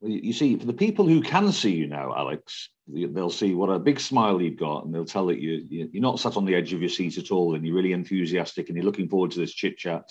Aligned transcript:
Well, 0.00 0.12
you 0.12 0.32
see, 0.32 0.56
for 0.56 0.66
the 0.66 0.72
people 0.72 1.06
who 1.06 1.20
can 1.20 1.52
see 1.52 1.74
you 1.74 1.86
now, 1.86 2.14
Alex, 2.16 2.70
they'll 2.88 3.30
see 3.30 3.54
what 3.54 3.68
a 3.68 3.78
big 3.78 4.00
smile 4.00 4.40
you've 4.40 4.58
got, 4.58 4.84
and 4.84 4.94
they'll 4.94 5.04
tell 5.04 5.26
that 5.26 5.40
you 5.40 5.66
you're 5.68 6.02
not 6.02 6.18
sat 6.18 6.36
on 6.36 6.46
the 6.46 6.54
edge 6.54 6.72
of 6.72 6.80
your 6.80 6.88
seat 6.88 7.18
at 7.18 7.30
all, 7.30 7.54
and 7.54 7.66
you're 7.66 7.76
really 7.76 7.92
enthusiastic, 7.92 8.68
and 8.68 8.76
you're 8.76 8.86
looking 8.86 9.08
forward 9.08 9.30
to 9.32 9.38
this 9.38 9.52
chit 9.52 9.76
chat. 9.76 10.04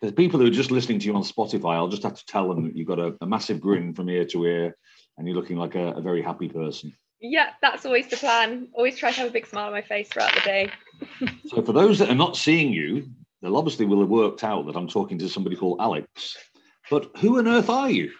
For 0.00 0.06
the 0.06 0.12
people 0.12 0.38
who 0.38 0.46
are 0.46 0.50
just 0.50 0.70
listening 0.70 1.00
to 1.00 1.06
you 1.06 1.16
on 1.16 1.22
Spotify, 1.22 1.74
I'll 1.74 1.88
just 1.88 2.04
have 2.04 2.16
to 2.16 2.26
tell 2.26 2.48
them 2.48 2.64
that 2.64 2.76
you've 2.76 2.86
got 2.86 3.00
a, 3.00 3.16
a 3.20 3.26
massive 3.26 3.60
grin 3.60 3.94
from 3.94 4.10
ear 4.10 4.24
to 4.26 4.44
ear, 4.44 4.76
and 5.18 5.26
you're 5.26 5.36
looking 5.36 5.56
like 5.56 5.74
a, 5.74 5.92
a 5.92 6.00
very 6.00 6.22
happy 6.22 6.48
person. 6.48 6.94
Yeah, 7.20 7.50
that's 7.62 7.84
always 7.84 8.06
the 8.08 8.16
plan. 8.18 8.68
Always 8.74 8.96
try 8.96 9.10
to 9.10 9.20
have 9.20 9.30
a 9.30 9.32
big 9.32 9.46
smile 9.46 9.66
on 9.66 9.72
my 9.72 9.82
face 9.82 10.08
throughout 10.08 10.34
the 10.34 10.40
day. 10.40 10.70
so, 11.46 11.62
for 11.62 11.72
those 11.72 11.98
that 11.98 12.10
are 12.10 12.14
not 12.14 12.36
seeing 12.36 12.72
you, 12.72 13.08
they'll 13.42 13.56
obviously 13.56 13.86
will 13.86 14.00
have 14.00 14.08
worked 14.08 14.44
out 14.44 14.66
that 14.66 14.76
I'm 14.76 14.88
talking 14.88 15.18
to 15.18 15.28
somebody 15.28 15.56
called 15.56 15.80
Alex. 15.80 16.36
But 16.90 17.10
who 17.18 17.38
on 17.38 17.48
earth 17.48 17.70
are 17.70 17.90
you? 17.90 18.12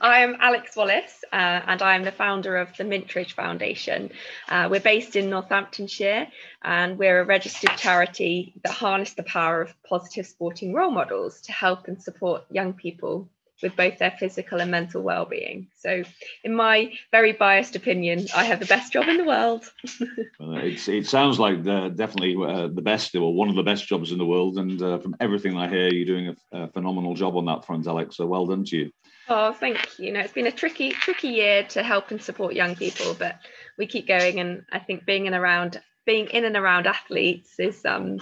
I 0.00 0.20
am 0.20 0.36
Alex 0.40 0.76
Wallace, 0.76 1.24
uh, 1.32 1.60
and 1.66 1.82
I 1.82 1.94
am 1.94 2.04
the 2.04 2.12
founder 2.12 2.56
of 2.56 2.76
the 2.76 2.84
Mintridge 2.84 3.32
Foundation. 3.32 4.10
Uh, 4.48 4.68
we're 4.70 4.80
based 4.80 5.16
in 5.16 5.30
Northamptonshire, 5.30 6.28
and 6.62 6.98
we're 6.98 7.20
a 7.20 7.24
registered 7.24 7.76
charity 7.76 8.54
that 8.62 8.72
harness 8.72 9.14
the 9.14 9.22
power 9.22 9.62
of 9.62 9.74
positive 9.82 10.26
sporting 10.26 10.72
role 10.72 10.90
models 10.90 11.40
to 11.42 11.52
help 11.52 11.88
and 11.88 12.02
support 12.02 12.44
young 12.50 12.72
people 12.72 13.28
with 13.62 13.76
both 13.76 13.98
their 13.98 14.10
physical 14.10 14.60
and 14.60 14.70
mental 14.70 15.02
well-being. 15.02 15.68
So, 15.78 16.02
in 16.42 16.54
my 16.54 16.92
very 17.12 17.32
biased 17.32 17.76
opinion, 17.76 18.26
I 18.34 18.44
have 18.44 18.58
the 18.58 18.66
best 18.66 18.92
job 18.92 19.08
in 19.08 19.18
the 19.18 19.24
world. 19.24 19.70
well, 20.40 20.60
it 20.62 21.06
sounds 21.06 21.38
like 21.38 21.62
the, 21.62 21.88
definitely 21.88 22.36
uh, 22.44 22.68
the 22.68 22.82
best, 22.82 23.14
or 23.14 23.32
one 23.32 23.48
of 23.48 23.54
the 23.54 23.62
best 23.62 23.86
jobs 23.86 24.10
in 24.10 24.18
the 24.18 24.26
world. 24.26 24.58
And 24.58 24.82
uh, 24.82 24.98
from 24.98 25.16
everything 25.20 25.56
I 25.56 25.68
hear, 25.68 25.88
you're 25.88 26.04
doing 26.04 26.36
a, 26.52 26.64
a, 26.64 26.68
phenomenal 26.68 27.14
job 27.14 27.36
on 27.36 27.44
that 27.46 27.64
front, 27.64 27.86
Alex. 27.86 28.16
So 28.16 28.26
well 28.26 28.46
done 28.46 28.64
to 28.64 28.76
you. 28.76 28.90
Oh, 29.28 29.52
thank 29.52 29.98
you. 29.98 30.12
Know, 30.12 30.20
it's 30.20 30.32
been 30.32 30.46
a 30.46 30.52
tricky, 30.52 30.90
tricky 30.90 31.28
year 31.28 31.64
to 31.70 31.82
help 31.82 32.10
and 32.10 32.20
support 32.20 32.54
young 32.54 32.74
people, 32.74 33.14
but 33.14 33.38
we 33.78 33.86
keep 33.86 34.08
going. 34.08 34.40
And 34.40 34.64
I 34.72 34.78
think 34.78 35.06
being 35.06 35.26
in 35.26 35.34
around, 35.34 35.80
being 36.04 36.26
in 36.26 36.44
and 36.44 36.56
around 36.56 36.86
athletes 36.86 37.58
is 37.58 37.84
um, 37.84 38.18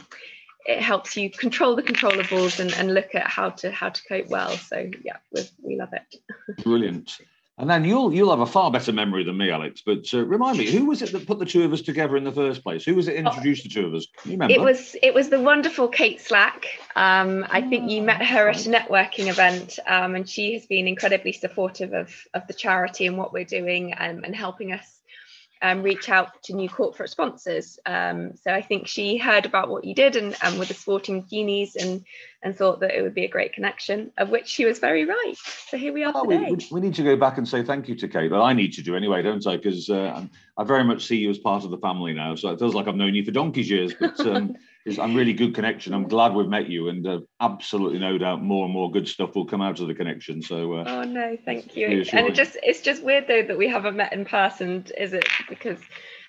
it 0.66 0.80
helps 0.80 1.16
you 1.16 1.30
control 1.30 1.74
the 1.74 1.82
controllables 1.82 2.60
and, 2.60 2.72
and 2.74 2.92
look 2.92 3.14
at 3.14 3.26
how 3.26 3.50
to 3.50 3.70
how 3.70 3.88
to 3.88 4.02
cope 4.04 4.28
well. 4.28 4.50
So 4.50 4.90
yeah, 5.02 5.16
we, 5.32 5.42
we 5.62 5.76
love 5.76 5.92
it. 5.92 6.62
Brilliant. 6.62 7.18
And 7.60 7.68
then 7.68 7.84
you'll 7.84 8.12
you'll 8.14 8.30
have 8.30 8.40
a 8.40 8.46
far 8.46 8.70
better 8.70 8.90
memory 8.90 9.22
than 9.22 9.36
me, 9.36 9.50
Alex. 9.50 9.82
But 9.84 10.06
uh, 10.14 10.24
remind 10.24 10.56
me, 10.56 10.70
who 10.70 10.86
was 10.86 11.02
it 11.02 11.12
that 11.12 11.26
put 11.26 11.38
the 11.38 11.44
two 11.44 11.62
of 11.62 11.74
us 11.74 11.82
together 11.82 12.16
in 12.16 12.24
the 12.24 12.32
first 12.32 12.62
place? 12.62 12.86
Who 12.86 12.94
was 12.94 13.06
it 13.06 13.16
introduced 13.16 13.66
oh, 13.66 13.68
the 13.68 13.74
two 13.74 13.86
of 13.86 13.94
us? 13.94 14.06
you 14.24 14.32
remember? 14.32 14.54
It 14.54 14.62
was 14.62 14.96
it 15.02 15.12
was 15.12 15.28
the 15.28 15.38
wonderful 15.38 15.86
Kate 15.86 16.22
Slack. 16.22 16.80
Um, 16.96 17.46
I 17.50 17.60
think 17.60 17.90
you 17.90 18.00
met 18.00 18.24
her 18.24 18.48
at 18.48 18.64
a 18.64 18.70
networking 18.70 19.28
event, 19.28 19.78
um, 19.86 20.14
and 20.14 20.26
she 20.26 20.54
has 20.54 20.64
been 20.64 20.88
incredibly 20.88 21.32
supportive 21.32 21.92
of 21.92 22.26
of 22.32 22.46
the 22.46 22.54
charity 22.54 23.06
and 23.06 23.18
what 23.18 23.30
we're 23.34 23.44
doing, 23.44 23.92
um, 23.98 24.24
and 24.24 24.34
helping 24.34 24.72
us 24.72 24.99
um, 25.62 25.82
reach 25.82 26.08
out 26.08 26.42
to 26.44 26.54
new 26.54 26.68
corporate 26.68 27.10
sponsors. 27.10 27.78
Um, 27.84 28.32
so 28.42 28.52
I 28.52 28.62
think 28.62 28.86
she 28.88 29.18
heard 29.18 29.44
about 29.44 29.68
what 29.68 29.84
you 29.84 29.94
did 29.94 30.16
and, 30.16 30.34
and 30.42 30.58
with 30.58 30.68
the 30.68 30.74
sporting 30.74 31.26
genies 31.28 31.76
and 31.76 32.04
and 32.42 32.56
thought 32.56 32.80
that 32.80 32.96
it 32.96 33.02
would 33.02 33.14
be 33.14 33.26
a 33.26 33.28
great 33.28 33.52
connection, 33.52 34.10
of 34.16 34.30
which 34.30 34.46
she 34.46 34.64
was 34.64 34.78
very 34.78 35.04
right. 35.04 35.34
So 35.68 35.76
here 35.76 35.92
we 35.92 36.04
are 36.04 36.12
oh, 36.14 36.24
today. 36.24 36.50
We, 36.50 36.68
we, 36.70 36.80
need 36.80 36.94
to 36.94 37.02
go 37.02 37.14
back 37.14 37.36
and 37.36 37.46
say 37.46 37.62
thank 37.62 37.86
you 37.86 37.94
to 37.96 38.08
Kate. 38.08 38.30
Well, 38.30 38.42
I 38.42 38.54
need 38.54 38.72
to 38.74 38.82
do 38.82 38.96
anyway, 38.96 39.20
don't 39.20 39.46
I? 39.46 39.58
Because 39.58 39.90
uh, 39.90 40.24
I 40.56 40.64
very 40.64 40.82
much 40.82 41.06
see 41.06 41.16
you 41.16 41.28
as 41.28 41.36
part 41.36 41.64
of 41.64 41.70
the 41.70 41.76
family 41.76 42.14
now. 42.14 42.34
So 42.36 42.48
it 42.48 42.58
feels 42.58 42.74
like 42.74 42.88
I've 42.88 42.96
known 42.96 43.14
you 43.14 43.24
for 43.26 43.30
donkey's 43.30 43.68
years. 43.68 43.92
But 43.92 44.18
um, 44.20 44.56
a 44.86 45.08
really 45.08 45.32
good 45.32 45.54
connection. 45.54 45.92
I'm 45.92 46.08
glad 46.08 46.34
we've 46.34 46.48
met 46.48 46.68
you, 46.68 46.88
and 46.88 47.06
uh, 47.06 47.20
absolutely 47.40 47.98
no 47.98 48.18
doubt 48.18 48.42
more 48.42 48.64
and 48.64 48.72
more 48.72 48.90
good 48.90 49.08
stuff 49.08 49.34
will 49.34 49.46
come 49.46 49.60
out 49.60 49.80
of 49.80 49.88
the 49.88 49.94
connection. 49.94 50.42
So, 50.42 50.74
uh, 50.74 50.84
oh 50.86 51.02
no, 51.02 51.36
thank 51.44 51.76
you. 51.76 51.86
And 52.12 52.26
it 52.26 52.34
just 52.34 52.56
it's 52.62 52.80
just 52.80 53.02
weird 53.02 53.26
though 53.28 53.42
that 53.42 53.58
we 53.58 53.68
haven't 53.68 53.96
met 53.96 54.12
in 54.12 54.24
person, 54.24 54.86
is 54.96 55.12
it? 55.12 55.26
Because 55.48 55.78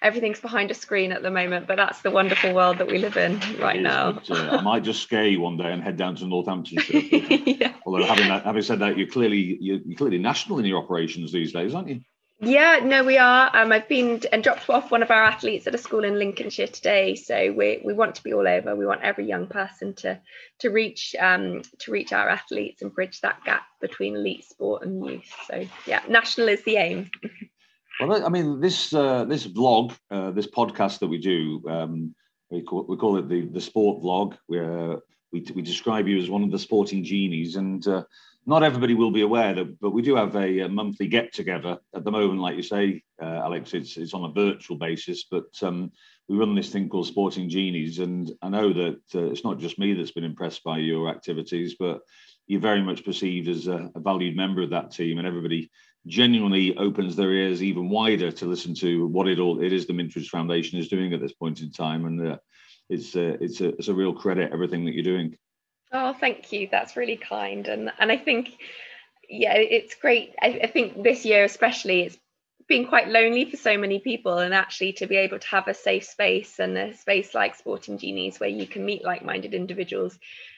everything's 0.02 0.40
behind 0.40 0.72
a 0.72 0.74
screen 0.74 1.12
at 1.12 1.22
the 1.22 1.32
moment, 1.32 1.68
but 1.68 1.78
that's 1.78 2.02
the 2.02 2.12
wonderful 2.12 2.54
world 2.54 2.80
that 2.80 2.88
we 2.88 2.98
live 2.98 3.18
in 3.18 3.40
right 3.60 3.82
now. 3.82 4.14
But, 4.14 4.32
uh, 4.32 4.58
I 4.58 4.62
might 4.62 4.84
just 4.84 5.02
scare 5.04 5.28
you 5.28 5.42
one 5.42 5.58
day 5.58 5.72
and 5.72 5.82
head 5.82 5.98
down 5.98 6.16
to 6.18 6.26
Northamptonshire. 6.26 6.98
yeah. 7.00 7.74
Although 7.86 8.06
having 8.06 8.28
that, 8.28 8.44
having 8.44 8.64
said 8.64 8.80
that, 8.80 8.98
you're 8.98 9.08
clearly 9.08 9.58
you're, 9.62 9.80
you're 9.86 9.98
clearly 9.98 10.18
national 10.18 10.60
in 10.60 10.66
your 10.66 10.84
operations 10.84 11.32
these 11.32 11.54
days, 11.54 11.74
aren't 11.74 11.90
you? 11.90 12.02
Yeah, 12.44 12.80
no, 12.84 13.04
we 13.04 13.20
are. 13.20 13.56
Um, 13.56 13.72
I've 13.72 13.88
been 13.88 14.20
and 14.32 14.44
dropped 14.44 14.68
off 14.68 14.90
one 14.90 15.04
of 15.04 15.12
our 15.12 15.24
athletes 15.24 15.68
at 15.68 15.76
a 15.76 15.78
school 15.78 16.04
in 16.04 16.18
Lincolnshire 16.18 16.68
today. 16.68 17.14
So 17.14 17.52
we 17.52 17.80
we 17.86 17.94
want 17.94 18.16
to 18.16 18.24
be 18.24 18.34
all 18.34 18.48
over. 18.48 18.76
We 18.76 18.88
want 18.88 19.04
every 19.04 19.28
young 19.28 19.46
person 19.46 19.94
to 19.96 20.20
to 20.60 20.70
reach 20.72 21.16
um, 21.20 21.62
to 21.80 21.92
reach 21.92 22.12
our 22.12 22.28
athletes 22.28 22.82
and 22.82 22.94
bridge 22.94 23.22
that 23.22 23.44
gap 23.46 23.62
between 23.80 24.16
elite 24.16 24.44
sport 24.44 24.84
and 24.84 25.06
youth. 25.06 25.32
So 25.46 25.68
yeah, 25.86 26.02
national 26.10 26.50
is 26.50 26.64
the 26.64 26.78
aim. 26.78 27.12
well, 28.00 28.26
I 28.26 28.30
mean, 28.30 28.60
this 28.60 28.92
uh, 28.92 29.26
this 29.26 29.46
vlog, 29.46 29.96
uh, 30.10 30.32
this 30.32 30.48
podcast 30.48 30.98
that 31.00 31.10
we 31.10 31.20
do, 31.20 31.62
um, 31.70 32.16
we 32.50 32.64
call 32.64 32.88
we 32.90 32.98
call 32.98 33.18
it 33.18 33.30
the 33.30 33.46
the 33.46 33.62
sport 33.62 34.02
vlog. 34.02 34.36
Where 34.48 34.98
we 35.32 35.46
we 35.54 35.62
describe 35.62 36.08
you 36.08 36.18
as 36.18 36.32
one 36.32 36.42
of 36.44 36.50
the 36.52 36.60
sporting 36.60 37.04
genies 37.04 37.56
and. 37.56 37.86
Uh, 37.88 38.04
not 38.46 38.64
everybody 38.64 38.96
will 38.96 39.12
be 39.12 39.22
aware 39.22 39.54
that, 39.54 39.80
but 39.80 39.92
we 39.92 40.02
do 40.02 40.16
have 40.16 40.36
a, 40.36 40.62
a 40.62 40.70
monthly 40.70 41.08
get 41.08 41.34
together 41.34 41.78
at 41.96 42.04
the 42.04 42.12
moment. 42.12 42.40
Like 42.40 42.56
you 42.56 42.64
say, 42.64 43.04
uh, 43.22 43.26
Alex, 43.26 43.74
it's 43.74 43.98
it's 43.98 44.14
on 44.14 44.26
a 44.26 44.34
virtual 44.34 44.78
basis, 44.78 45.26
but 45.30 45.46
um, 45.62 45.92
we 46.28 46.38
run 46.38 46.56
this 46.56 46.70
thing 46.70 46.90
called 46.90 47.08
Sporting 47.08 47.50
Genies, 47.50 48.00
and 48.00 48.32
I 48.42 48.50
know 48.50 48.74
that 48.74 49.02
uh, 49.14 49.26
it's 49.26 49.44
not 49.44 49.60
just 49.60 49.78
me 49.78 49.94
that's 49.94 50.12
been 50.12 50.24
impressed 50.24 50.64
by 50.64 50.80
your 50.80 51.10
activities, 51.10 51.76
but 51.80 52.02
you're 52.48 52.60
very 52.60 52.82
much 52.82 53.06
perceived 53.06 53.48
as 53.48 53.68
a, 53.68 53.92
a, 53.96 54.00
valued 54.00 54.36
member 54.36 54.62
of 54.64 54.72
that 54.72 54.92
team, 54.92 55.20
and 55.20 55.28
everybody 55.28 55.70
genuinely 56.08 56.76
opens 56.78 57.16
their 57.16 57.32
ears 57.32 57.62
even 57.62 57.90
wider 57.90 58.32
to 58.32 58.46
listen 58.46 58.74
to 58.74 59.06
what 59.08 59.28
it 59.28 59.40
all 59.40 59.62
it 59.62 59.72
is 59.72 59.86
the 59.86 59.94
Mintridge 59.94 60.30
Foundation 60.30 60.80
is 60.80 60.90
doing 60.90 61.14
at 61.14 61.22
this 61.22 61.34
point 61.34 61.62
in 61.62 61.72
time, 61.72 62.06
and 62.06 62.28
uh, 62.28 62.38
it's 62.90 63.16
uh, 63.16 63.38
it's 63.40 63.62
a 63.62 63.68
it's 63.76 63.88
a 63.88 63.94
real 63.94 64.14
credit 64.14 64.52
everything 64.52 64.84
that 64.86 64.96
you're 64.96 65.04
doing. 65.04 65.38
Oh, 65.92 66.14
thank 66.14 66.52
you. 66.52 66.68
That's 66.72 66.96
really 66.98 67.18
kind. 67.18 67.68
And 67.68 67.92
and 68.00 68.12
I 68.12 68.18
think, 68.18 68.58
yeah, 69.30 69.56
it's 69.56 69.96
great. 69.96 70.34
I, 70.42 70.62
I 70.64 70.68
think 70.68 71.04
this 71.04 71.26
year 71.26 71.44
especially, 71.44 72.04
it's 72.04 72.18
been 72.68 72.88
quite 72.88 73.10
lonely 73.10 73.46
for 73.46 73.58
so 73.58 73.78
many 73.78 74.00
people 74.00 74.40
and 74.40 74.54
actually 74.54 74.94
to 74.94 75.06
be 75.08 75.18
able 75.18 75.40
to 75.40 75.48
have 75.48 75.68
a 75.68 75.74
safe 75.74 76.06
space 76.06 76.60
and 76.60 76.78
a 76.78 76.96
space 76.96 77.36
like 77.36 77.56
sporting 77.56 77.98
genies 77.98 78.40
where 78.40 78.50
you 78.50 78.66
can 78.66 78.86
meet 78.86 79.04
like-minded 79.04 79.54
individuals 79.54 80.18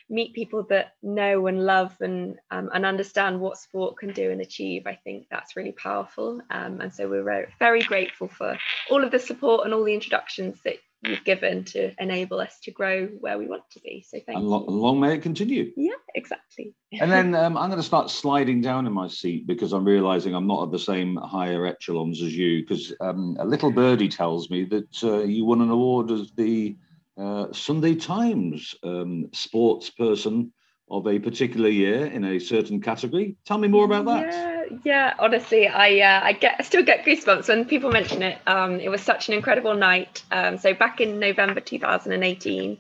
meet 0.10 0.34
people 0.36 0.64
that 0.70 0.94
know 1.02 1.48
and 1.48 1.66
love 1.66 1.96
and 2.02 2.38
um, 2.52 2.70
and 2.74 2.86
understand 2.86 3.40
what 3.40 3.58
sport 3.58 3.98
can 3.98 4.12
do 4.14 4.30
and 4.30 4.42
achieve 4.42 4.84
i 4.86 4.96
think 5.04 5.26
that's 5.32 5.56
really 5.56 5.72
powerful 5.72 6.40
um, 6.52 6.82
and 6.82 6.94
so 6.94 7.10
we're 7.10 7.24
very, 7.24 7.48
very 7.58 7.82
grateful 7.82 8.28
for 8.28 8.58
all 8.92 9.04
of 9.04 9.12
the 9.12 9.20
support 9.20 9.66
and 9.66 9.74
all 9.74 9.84
the 9.84 9.94
introductions 9.94 10.60
that 10.66 10.76
you've 11.04 11.24
given 11.24 11.64
to 11.66 11.94
enable 12.00 12.40
us 12.40 12.60
to 12.64 12.72
grow 12.72 13.08
where 13.08 13.38
we 13.38 13.48
want 13.48 13.64
to 13.72 13.80
be. 13.82 14.06
So 14.08 14.20
thank 14.26 14.40
and 14.40 14.48
long, 14.48 14.66
you. 14.66 14.72
long 14.72 15.00
may 15.00 15.16
it 15.16 15.22
continue. 15.22 15.72
Yeah, 15.76 15.94
exactly. 16.16 16.74
and 16.94 17.12
then 17.12 17.36
um, 17.44 17.58
I'm 17.58 17.70
going 17.70 17.82
to 17.82 17.86
start 17.86 18.10
sliding 18.10 18.62
down 18.62 18.88
in 18.88 18.94
my 18.94 19.08
seat 19.08 19.46
because 19.48 19.74
I'm 19.74 19.86
realizing 19.86 20.34
I'm 20.34 20.48
not 20.48 20.64
at 20.64 20.72
the 20.72 20.80
same 20.80 21.16
higher 21.18 21.66
echelons 21.66 22.22
as 22.22 22.36
you. 22.36 22.62
Because 22.62 22.94
um, 23.02 23.36
a 23.40 23.46
little 23.46 23.72
birdie 23.72 24.10
tells 24.10 24.50
me 24.50 24.64
that 24.66 25.04
uh, 25.04 25.24
you 25.24 25.46
won 25.46 25.62
an 25.62 25.70
award 25.70 26.12
as 26.12 26.32
the 26.32 26.78
uh, 27.18 27.52
Sunday 27.52 27.96
Times 27.96 28.76
um, 28.84 29.30
sports 29.34 29.90
person 29.90 30.52
of 30.94 31.08
a 31.08 31.18
particular 31.18 31.70
year 31.70 32.06
in 32.06 32.24
a 32.24 32.40
certain 32.40 32.80
category. 32.80 33.36
Tell 33.46 33.58
me 33.58 33.68
more 33.68 33.86
about 33.86 34.06
that. 34.06 34.32
Yeah, 34.32 34.78
yeah. 34.84 35.14
Honestly, 35.18 35.68
I 35.68 36.00
uh, 36.00 36.24
I 36.24 36.34
get 36.34 36.56
I 36.60 36.64
still 36.64 36.84
get 36.84 37.04
goosebumps 37.04 37.48
when 37.48 37.66
people 37.66 37.92
mention 37.92 38.22
it. 38.22 38.38
Um, 38.46 38.80
it 38.80 38.90
was 38.90 39.02
such 39.02 39.28
an 39.28 39.34
incredible 39.34 39.74
night. 39.74 40.24
Um, 40.32 40.60
so 40.60 40.76
back 40.76 41.02
in 41.02 41.20
November 41.20 41.62
2018, 41.62 42.78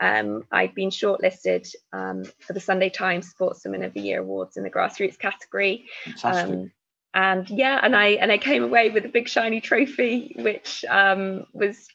um, 0.00 0.44
I'd 0.52 0.76
been 0.76 0.90
shortlisted 0.90 1.74
um, 1.92 2.24
for 2.38 2.52
the 2.52 2.60
Sunday 2.60 2.88
Times 2.88 3.34
Sportswoman 3.34 3.84
of 3.84 3.94
the 3.94 4.00
Year 4.00 4.20
awards 4.20 4.56
in 4.56 4.62
the 4.62 4.70
grassroots 4.70 5.18
category. 5.18 5.86
Fantastic. 6.04 6.54
Um, 6.54 6.72
and 7.12 7.50
yeah, 7.50 7.80
and 7.82 7.96
I 7.96 8.10
and 8.10 8.30
I 8.30 8.38
came 8.38 8.62
away 8.62 8.90
with 8.90 9.04
a 9.04 9.08
big 9.08 9.28
shiny 9.28 9.60
trophy, 9.60 10.36
which 10.38 10.84
um, 10.88 11.46
was 11.52 11.88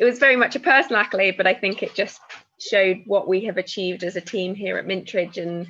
it 0.00 0.04
was 0.04 0.18
very 0.18 0.34
much 0.34 0.56
a 0.56 0.60
personal 0.60 1.00
accolade, 1.00 1.36
but 1.36 1.46
I 1.46 1.54
think 1.54 1.84
it 1.84 1.94
just 1.94 2.20
showed 2.58 3.02
what 3.06 3.28
we 3.28 3.44
have 3.44 3.56
achieved 3.56 4.04
as 4.04 4.16
a 4.16 4.20
team 4.20 4.54
here 4.54 4.76
at 4.76 4.86
Mintridge 4.86 5.36
and 5.36 5.66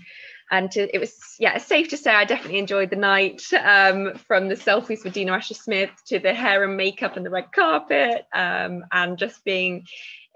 and 0.51 0.71
to, 0.73 0.95
it 0.95 0.99
was 0.99 1.17
yeah 1.39 1.57
safe 1.59 1.89
to 1.89 1.97
say 1.97 2.13
I 2.15 2.25
definitely 2.25 2.59
enjoyed 2.59 2.91
the 2.91 2.97
night 2.97 3.43
um, 3.55 4.15
from 4.15 4.49
the 4.49 4.55
selfies 4.55 5.03
with 5.03 5.15
Dina 5.15 5.33
Asher 5.33 5.55
Smith 5.55 5.91
to 6.07 6.19
the 6.19 6.35
hair 6.35 6.65
and 6.65 6.77
makeup 6.77 7.17
and 7.17 7.25
the 7.25 7.31
red 7.31 7.51
carpet 7.53 8.27
um, 8.33 8.85
and 8.93 9.19
just 9.19 9.45
being 9.45 9.87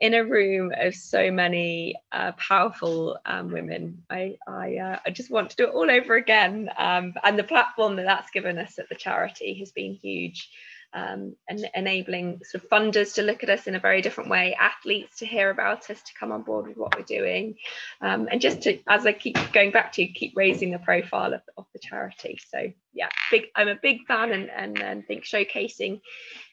in 0.00 0.14
a 0.14 0.24
room 0.24 0.72
of 0.76 0.94
so 0.94 1.30
many 1.30 1.94
uh, 2.12 2.32
powerful 2.32 3.18
um, 3.26 3.50
women. 3.50 4.02
I 4.08 4.38
I, 4.46 4.76
uh, 4.76 4.98
I 5.04 5.10
just 5.10 5.30
want 5.30 5.50
to 5.50 5.56
do 5.56 5.64
it 5.64 5.74
all 5.74 5.90
over 5.90 6.14
again 6.14 6.70
um, 6.78 7.14
and 7.24 7.38
the 7.38 7.44
platform 7.44 7.96
that 7.96 8.06
that's 8.06 8.30
given 8.30 8.58
us 8.58 8.78
at 8.78 8.88
the 8.88 8.94
charity 8.94 9.54
has 9.60 9.72
been 9.72 9.94
huge. 9.94 10.48
Um, 10.94 11.36
and 11.48 11.68
enabling 11.74 12.40
sort 12.44 12.64
of 12.64 12.70
funders 12.70 13.14
to 13.14 13.22
look 13.22 13.42
at 13.42 13.50
us 13.50 13.66
in 13.66 13.74
a 13.74 13.80
very 13.80 14.00
different 14.00 14.30
way, 14.30 14.56
athletes 14.58 15.18
to 15.18 15.26
hear 15.26 15.50
about 15.50 15.90
us, 15.90 16.02
to 16.02 16.12
come 16.18 16.32
on 16.32 16.42
board 16.42 16.66
with 16.66 16.76
what 16.76 16.96
we're 16.96 17.04
doing, 17.04 17.56
um, 18.00 18.28
and 18.30 18.40
just 18.40 18.62
to, 18.62 18.78
as 18.88 19.04
I 19.06 19.12
keep 19.12 19.36
going 19.52 19.70
back 19.70 19.92
to, 19.92 20.06
keep 20.06 20.32
raising 20.36 20.70
the 20.70 20.78
profile 20.78 21.34
of, 21.34 21.42
of 21.56 21.66
the 21.72 21.78
charity. 21.78 22.38
So 22.48 22.72
yeah, 22.92 23.08
big. 23.30 23.46
I'm 23.54 23.68
a 23.68 23.78
big 23.80 24.06
fan, 24.06 24.32
and 24.32 24.50
and, 24.50 24.80
and 24.80 25.06
think 25.06 25.24
showcasing 25.24 26.00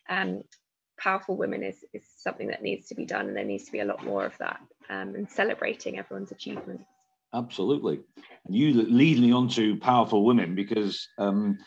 um, 0.09 0.43
powerful 0.97 1.37
women 1.37 1.63
is 1.63 1.83
is 1.93 2.03
something 2.17 2.47
that 2.47 2.61
needs 2.61 2.87
to 2.87 2.95
be 2.95 3.05
done, 3.05 3.27
and 3.27 3.37
there 3.37 3.45
needs 3.45 3.65
to 3.65 3.71
be 3.71 3.79
a 3.79 3.85
lot 3.85 4.03
more 4.03 4.25
of 4.25 4.37
that, 4.39 4.59
um, 4.89 5.15
and 5.15 5.29
celebrating 5.29 5.97
everyone's 5.97 6.31
achievements. 6.31 6.83
Absolutely, 7.33 8.01
and 8.45 8.55
you 8.55 8.73
lead 8.73 9.19
me 9.19 9.31
on 9.31 9.47
to 9.49 9.77
powerful 9.77 10.25
women 10.25 10.55
because 10.55 11.07
um, 11.17 11.57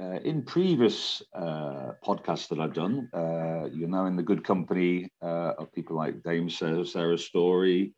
uh, 0.00 0.18
in 0.24 0.42
previous 0.42 1.22
uh, 1.34 1.92
podcasts 2.04 2.48
that 2.48 2.58
I've 2.58 2.72
done, 2.72 3.08
uh, 3.12 3.68
you're 3.70 3.88
now 3.88 4.06
in 4.06 4.16
the 4.16 4.22
good 4.22 4.42
company 4.42 5.10
uh, 5.22 5.52
of 5.58 5.72
people 5.72 5.96
like 5.96 6.22
Dame 6.22 6.48
Sarah, 6.48 6.86
Sarah 6.86 7.18
Storey, 7.18 7.92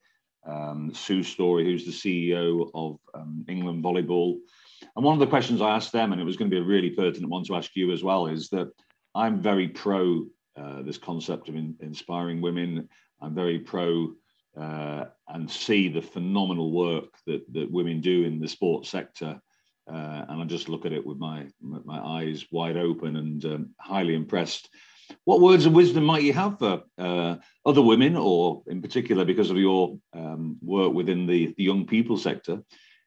um, 0.44 0.92
Sue 0.92 1.22
Storey, 1.22 1.64
who's 1.64 1.84
the 1.84 1.92
CEO 1.92 2.70
of 2.74 2.98
um, 3.14 3.44
England 3.48 3.84
Volleyball. 3.84 4.38
And 4.96 5.04
one 5.04 5.14
of 5.14 5.20
the 5.20 5.28
questions 5.28 5.60
I 5.60 5.76
asked 5.76 5.92
them, 5.92 6.12
and 6.12 6.20
it 6.20 6.24
was 6.24 6.36
going 6.36 6.50
to 6.50 6.54
be 6.54 6.60
a 6.60 6.66
really 6.66 6.90
pertinent 6.90 7.30
one 7.30 7.44
to 7.44 7.54
ask 7.54 7.70
you 7.76 7.92
as 7.92 8.02
well, 8.02 8.26
is 8.26 8.48
that 8.48 8.72
I'm 9.14 9.40
very 9.40 9.68
pro 9.68 10.24
uh, 10.56 10.82
this 10.82 10.98
concept 10.98 11.48
of 11.48 11.54
in, 11.54 11.76
inspiring 11.80 12.40
women. 12.40 12.88
I'm 13.20 13.34
very 13.34 13.60
pro 13.60 14.14
uh, 14.60 15.04
and 15.28 15.48
see 15.48 15.88
the 15.88 16.02
phenomenal 16.02 16.72
work 16.72 17.14
that, 17.26 17.44
that 17.52 17.70
women 17.70 18.00
do 18.00 18.24
in 18.24 18.40
the 18.40 18.48
sports 18.48 18.90
sector. 18.90 19.40
Uh, 19.86 20.24
and 20.28 20.42
I 20.42 20.44
just 20.44 20.68
look 20.68 20.86
at 20.86 20.92
it 20.92 21.04
with 21.04 21.18
my 21.18 21.46
my 21.60 21.98
eyes 21.98 22.46
wide 22.50 22.76
open 22.76 23.16
and 23.16 23.44
um, 23.44 23.70
highly 23.78 24.14
impressed. 24.14 24.68
What 25.24 25.40
words 25.40 25.66
of 25.66 25.72
wisdom 25.72 26.04
might 26.04 26.22
you 26.22 26.32
have 26.32 26.58
for 26.58 26.82
uh, 26.98 27.36
other 27.66 27.82
women, 27.82 28.16
or 28.16 28.62
in 28.66 28.80
particular 28.80 29.24
because 29.24 29.50
of 29.50 29.56
your 29.56 29.98
um, 30.14 30.56
work 30.62 30.92
within 30.92 31.26
the, 31.26 31.54
the 31.56 31.64
young 31.64 31.86
people 31.86 32.16
sector? 32.16 32.62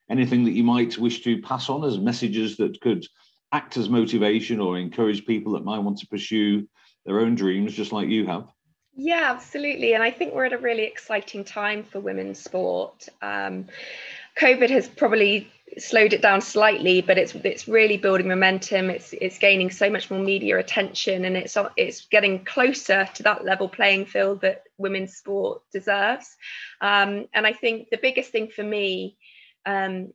Anything 0.09 0.43
that 0.45 0.51
you 0.51 0.63
might 0.63 0.97
wish 0.97 1.23
to 1.23 1.41
pass 1.41 1.67
on 1.69 1.83
as 1.83 1.97
messages 1.97 2.57
that 2.57 2.79
could 2.81 3.05
act 3.51 3.77
as 3.77 3.89
motivation 3.89 4.59
or 4.59 4.77
encourage 4.77 5.25
people 5.25 5.53
that 5.53 5.63
might 5.63 5.79
want 5.79 5.97
to 5.99 6.07
pursue 6.07 6.67
their 7.05 7.19
own 7.19 7.35
dreams, 7.35 7.73
just 7.73 7.91
like 7.91 8.09
you 8.09 8.27
have? 8.27 8.47
Yeah, 8.95 9.31
absolutely. 9.33 9.93
And 9.93 10.03
I 10.03 10.11
think 10.11 10.33
we're 10.33 10.45
at 10.45 10.53
a 10.53 10.57
really 10.57 10.83
exciting 10.83 11.43
time 11.43 11.83
for 11.83 11.99
women's 11.99 12.39
sport. 12.39 13.07
Um, 13.21 13.65
COVID 14.37 14.69
has 14.69 14.87
probably 14.87 15.51
slowed 15.77 16.13
it 16.13 16.21
down 16.21 16.41
slightly, 16.41 17.01
but 17.01 17.17
it's 17.17 17.35
it's 17.35 17.67
really 17.67 17.97
building 17.97 18.27
momentum. 18.27 18.89
It's 18.89 19.13
it's 19.13 19.37
gaining 19.37 19.69
so 19.71 19.89
much 19.89 20.09
more 20.09 20.19
media 20.19 20.57
attention, 20.57 21.25
and 21.25 21.35
it's 21.35 21.57
it's 21.77 22.05
getting 22.05 22.45
closer 22.45 23.07
to 23.15 23.23
that 23.23 23.45
level 23.45 23.69
playing 23.69 24.05
field 24.05 24.41
that 24.41 24.63
women's 24.77 25.15
sport 25.15 25.61
deserves. 25.71 26.35
Um, 26.81 27.27
and 27.33 27.45
I 27.45 27.53
think 27.53 27.89
the 27.89 27.99
biggest 28.01 28.31
thing 28.31 28.49
for 28.49 28.63
me 28.63 29.17
um, 29.65 30.13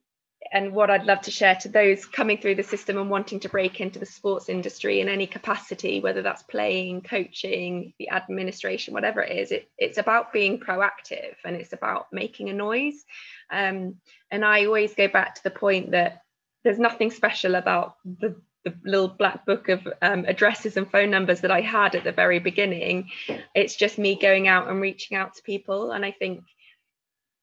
and 0.52 0.72
what 0.72 0.90
I'd 0.90 1.04
love 1.04 1.20
to 1.22 1.30
share 1.30 1.54
to 1.56 1.68
those 1.68 2.04
coming 2.04 2.38
through 2.38 2.56
the 2.56 2.62
system 2.62 2.98
and 2.98 3.10
wanting 3.10 3.40
to 3.40 3.48
break 3.48 3.80
into 3.80 3.98
the 3.98 4.06
sports 4.06 4.48
industry 4.48 5.00
in 5.00 5.08
any 5.08 5.26
capacity, 5.26 6.00
whether 6.00 6.22
that's 6.22 6.42
playing, 6.42 7.02
coaching, 7.02 7.92
the 7.98 8.10
administration, 8.10 8.94
whatever 8.94 9.22
it 9.22 9.36
is, 9.36 9.52
it, 9.52 9.70
it's 9.78 9.98
about 9.98 10.32
being 10.32 10.58
proactive 10.58 11.34
and 11.44 11.56
it's 11.56 11.72
about 11.72 12.06
making 12.12 12.48
a 12.48 12.54
noise. 12.54 13.04
Um, 13.50 13.96
and 14.30 14.44
I 14.44 14.64
always 14.64 14.94
go 14.94 15.08
back 15.08 15.36
to 15.36 15.42
the 15.42 15.50
point 15.50 15.92
that 15.92 16.22
there's 16.64 16.78
nothing 16.78 17.10
special 17.10 17.54
about 17.54 17.96
the, 18.04 18.34
the 18.64 18.74
little 18.84 19.08
black 19.08 19.46
book 19.46 19.68
of 19.68 19.86
um, 20.02 20.24
addresses 20.26 20.76
and 20.76 20.90
phone 20.90 21.10
numbers 21.10 21.42
that 21.42 21.50
I 21.50 21.60
had 21.60 21.94
at 21.94 22.04
the 22.04 22.12
very 22.12 22.38
beginning. 22.38 23.10
It's 23.54 23.76
just 23.76 23.98
me 23.98 24.18
going 24.18 24.48
out 24.48 24.68
and 24.68 24.80
reaching 24.80 25.16
out 25.16 25.34
to 25.34 25.42
people. 25.42 25.92
And 25.92 26.04
I 26.04 26.10
think 26.10 26.44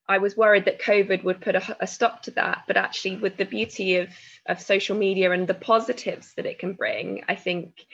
I 0.09 0.19
was 0.19 0.37
worried 0.37 0.65
that 0.65 0.81
COVID 0.81 1.23
would 1.23 1.41
put 1.41 1.55
a, 1.55 1.77
a, 1.81 1.87
stop 1.87 2.23
to 2.23 2.31
that, 2.31 2.63
but 2.67 2.77
actually, 2.77 3.17
with 3.17 3.37
the 3.37 3.45
beauty 3.45 3.97
of 3.97 4.09
of 4.47 4.61
social 4.61 4.97
media 4.97 5.31
and 5.31 5.47
the 5.47 5.53
positives 5.53 6.33
that 6.35 6.45
it 6.45 6.59
can 6.59 6.73
bring, 6.73 7.23
I 7.27 7.35
think 7.35 7.85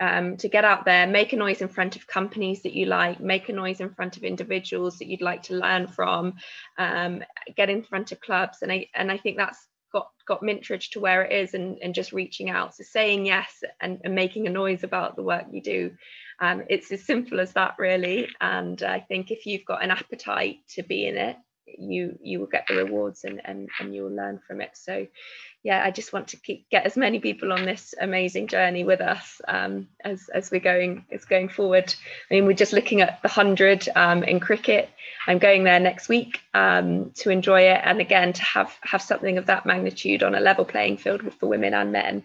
um, 0.00 0.36
to 0.38 0.48
get 0.48 0.64
out 0.64 0.84
there, 0.84 1.06
make 1.06 1.32
a 1.32 1.36
noise 1.36 1.60
in 1.60 1.68
front 1.68 1.94
of 1.94 2.06
companies 2.06 2.62
that 2.62 2.72
you 2.72 2.86
like, 2.86 3.20
make 3.20 3.48
a 3.48 3.52
noise 3.52 3.80
in 3.80 3.90
front 3.90 4.16
of 4.16 4.24
individuals 4.24 4.98
that 4.98 5.08
you'd 5.08 5.20
like 5.20 5.42
to 5.44 5.54
learn 5.54 5.86
from, 5.86 6.34
um, 6.78 7.22
get 7.54 7.68
in 7.70 7.82
front 7.82 8.10
of 8.10 8.20
clubs, 8.20 8.62
and 8.62 8.72
I 8.72 8.88
and 8.94 9.12
I 9.12 9.18
think 9.18 9.36
that's 9.36 9.68
got 9.92 10.08
got 10.26 10.42
Mintridge 10.42 10.90
to 10.90 11.00
where 11.00 11.22
it 11.22 11.32
is, 11.32 11.54
and 11.54 11.78
and 11.82 11.94
just 11.94 12.12
reaching 12.12 12.50
out, 12.50 12.74
so 12.74 12.82
saying 12.82 13.26
yes 13.26 13.62
and, 13.80 14.00
and 14.02 14.14
making 14.14 14.46
a 14.46 14.50
noise 14.50 14.82
about 14.82 15.16
the 15.16 15.22
work 15.22 15.44
you 15.52 15.62
do. 15.62 15.92
Um, 16.40 16.64
it's 16.68 16.90
as 16.90 17.04
simple 17.04 17.38
as 17.38 17.52
that, 17.52 17.74
really. 17.78 18.28
And 18.40 18.82
I 18.82 19.00
think 19.00 19.30
if 19.30 19.44
you've 19.44 19.66
got 19.66 19.84
an 19.84 19.90
appetite 19.90 20.56
to 20.70 20.82
be 20.82 21.06
in 21.06 21.18
it, 21.18 21.36
you 21.78 22.18
you 22.22 22.40
will 22.40 22.46
get 22.46 22.66
the 22.68 22.76
rewards 22.76 23.24
and 23.24 23.40
and, 23.44 23.68
and 23.78 23.94
you 23.94 24.02
will 24.04 24.14
learn 24.14 24.40
from 24.46 24.60
it. 24.60 24.70
So 24.74 25.06
yeah 25.62 25.82
i 25.84 25.90
just 25.90 26.12
want 26.12 26.28
to 26.28 26.36
keep 26.38 26.68
get 26.70 26.86
as 26.86 26.96
many 26.96 27.20
people 27.20 27.52
on 27.52 27.64
this 27.64 27.94
amazing 28.00 28.46
journey 28.46 28.84
with 28.84 29.00
us 29.00 29.40
um, 29.46 29.88
as 30.02 30.28
as 30.32 30.50
we're 30.50 30.60
going 30.60 31.04
as 31.12 31.24
going 31.24 31.48
forward. 31.48 31.94
I 32.30 32.34
mean 32.34 32.46
we're 32.46 32.52
just 32.54 32.72
looking 32.72 33.00
at 33.00 33.20
the 33.22 33.28
100 33.28 33.88
um, 33.94 34.22
in 34.24 34.40
cricket. 34.40 34.88
I'm 35.26 35.38
going 35.38 35.64
there 35.64 35.80
next 35.80 36.08
week 36.08 36.40
um, 36.54 37.10
to 37.16 37.30
enjoy 37.30 37.62
it 37.62 37.80
and 37.82 38.00
again 38.00 38.32
to 38.32 38.42
have 38.42 38.74
have 38.82 39.02
something 39.02 39.38
of 39.38 39.46
that 39.46 39.66
magnitude 39.66 40.22
on 40.22 40.34
a 40.34 40.40
level 40.40 40.64
playing 40.64 40.96
field 40.96 41.22
for 41.34 41.48
women 41.48 41.74
and 41.74 41.92
men. 41.92 42.24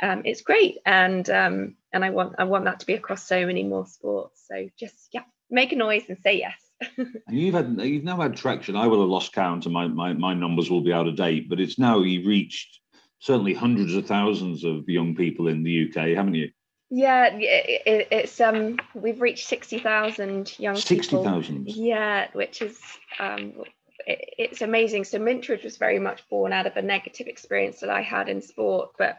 Um, 0.00 0.22
it's 0.24 0.42
great 0.42 0.76
and 0.84 1.28
um, 1.30 1.76
and 1.92 2.04
i 2.04 2.10
want 2.10 2.34
i 2.38 2.44
want 2.44 2.66
that 2.66 2.80
to 2.80 2.86
be 2.86 2.94
across 2.94 3.26
so 3.26 3.46
many 3.46 3.64
more 3.64 3.86
sports. 3.86 4.44
So 4.48 4.68
just 4.78 5.08
yeah 5.12 5.24
make 5.50 5.72
a 5.72 5.76
noise 5.76 6.04
and 6.08 6.18
say 6.22 6.38
yes 6.38 6.65
and 6.98 7.08
you've 7.28 7.54
had 7.54 7.78
you've 7.80 8.04
now 8.04 8.20
had 8.20 8.36
traction. 8.36 8.76
I 8.76 8.86
will 8.86 9.00
have 9.00 9.08
lost 9.08 9.32
count, 9.32 9.64
and 9.64 9.74
my, 9.74 9.86
my 9.86 10.12
my 10.12 10.34
numbers 10.34 10.70
will 10.70 10.82
be 10.82 10.92
out 10.92 11.08
of 11.08 11.16
date. 11.16 11.48
But 11.48 11.60
it's 11.60 11.78
now 11.78 12.00
you've 12.00 12.26
reached 12.26 12.80
certainly 13.18 13.54
hundreds 13.54 13.94
of 13.94 14.06
thousands 14.06 14.64
of 14.64 14.88
young 14.88 15.14
people 15.14 15.48
in 15.48 15.62
the 15.62 15.88
UK, 15.88 16.16
haven't 16.16 16.34
you? 16.34 16.50
Yeah, 16.90 17.30
it, 17.32 18.08
it's 18.10 18.40
um 18.40 18.78
we've 18.94 19.20
reached 19.20 19.48
sixty 19.48 19.78
thousand 19.78 20.56
young 20.58 20.76
60, 20.76 20.94
people. 20.94 21.24
Sixty 21.24 21.28
thousand. 21.28 21.68
Yeah, 21.68 22.28
which 22.32 22.62
is 22.62 22.78
um 23.18 23.64
it, 24.06 24.34
it's 24.38 24.62
amazing. 24.62 25.04
So 25.04 25.18
Mintridge 25.18 25.64
was 25.64 25.78
very 25.78 25.98
much 25.98 26.28
born 26.28 26.52
out 26.52 26.66
of 26.66 26.76
a 26.76 26.82
negative 26.82 27.26
experience 27.26 27.80
that 27.80 27.90
I 27.90 28.02
had 28.02 28.28
in 28.28 28.40
sport, 28.42 28.90
but 28.98 29.18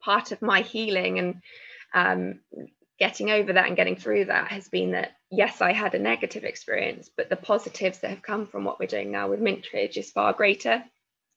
part 0.00 0.32
of 0.32 0.42
my 0.42 0.62
healing 0.62 1.18
and 1.18 1.42
um 1.94 2.40
getting 3.00 3.30
over 3.30 3.54
that 3.54 3.66
and 3.66 3.76
getting 3.76 3.96
through 3.96 4.26
that 4.26 4.48
has 4.48 4.68
been 4.68 4.92
that 4.92 5.12
yes 5.30 5.60
i 5.60 5.72
had 5.72 5.94
a 5.94 5.98
negative 5.98 6.44
experience 6.44 7.10
but 7.16 7.28
the 7.28 7.36
positives 7.36 7.98
that 7.98 8.10
have 8.10 8.22
come 8.22 8.46
from 8.46 8.64
what 8.64 8.78
we're 8.78 8.86
doing 8.86 9.10
now 9.10 9.28
with 9.28 9.40
mintridge 9.40 9.96
is 9.96 10.12
far 10.12 10.32
greater. 10.32 10.84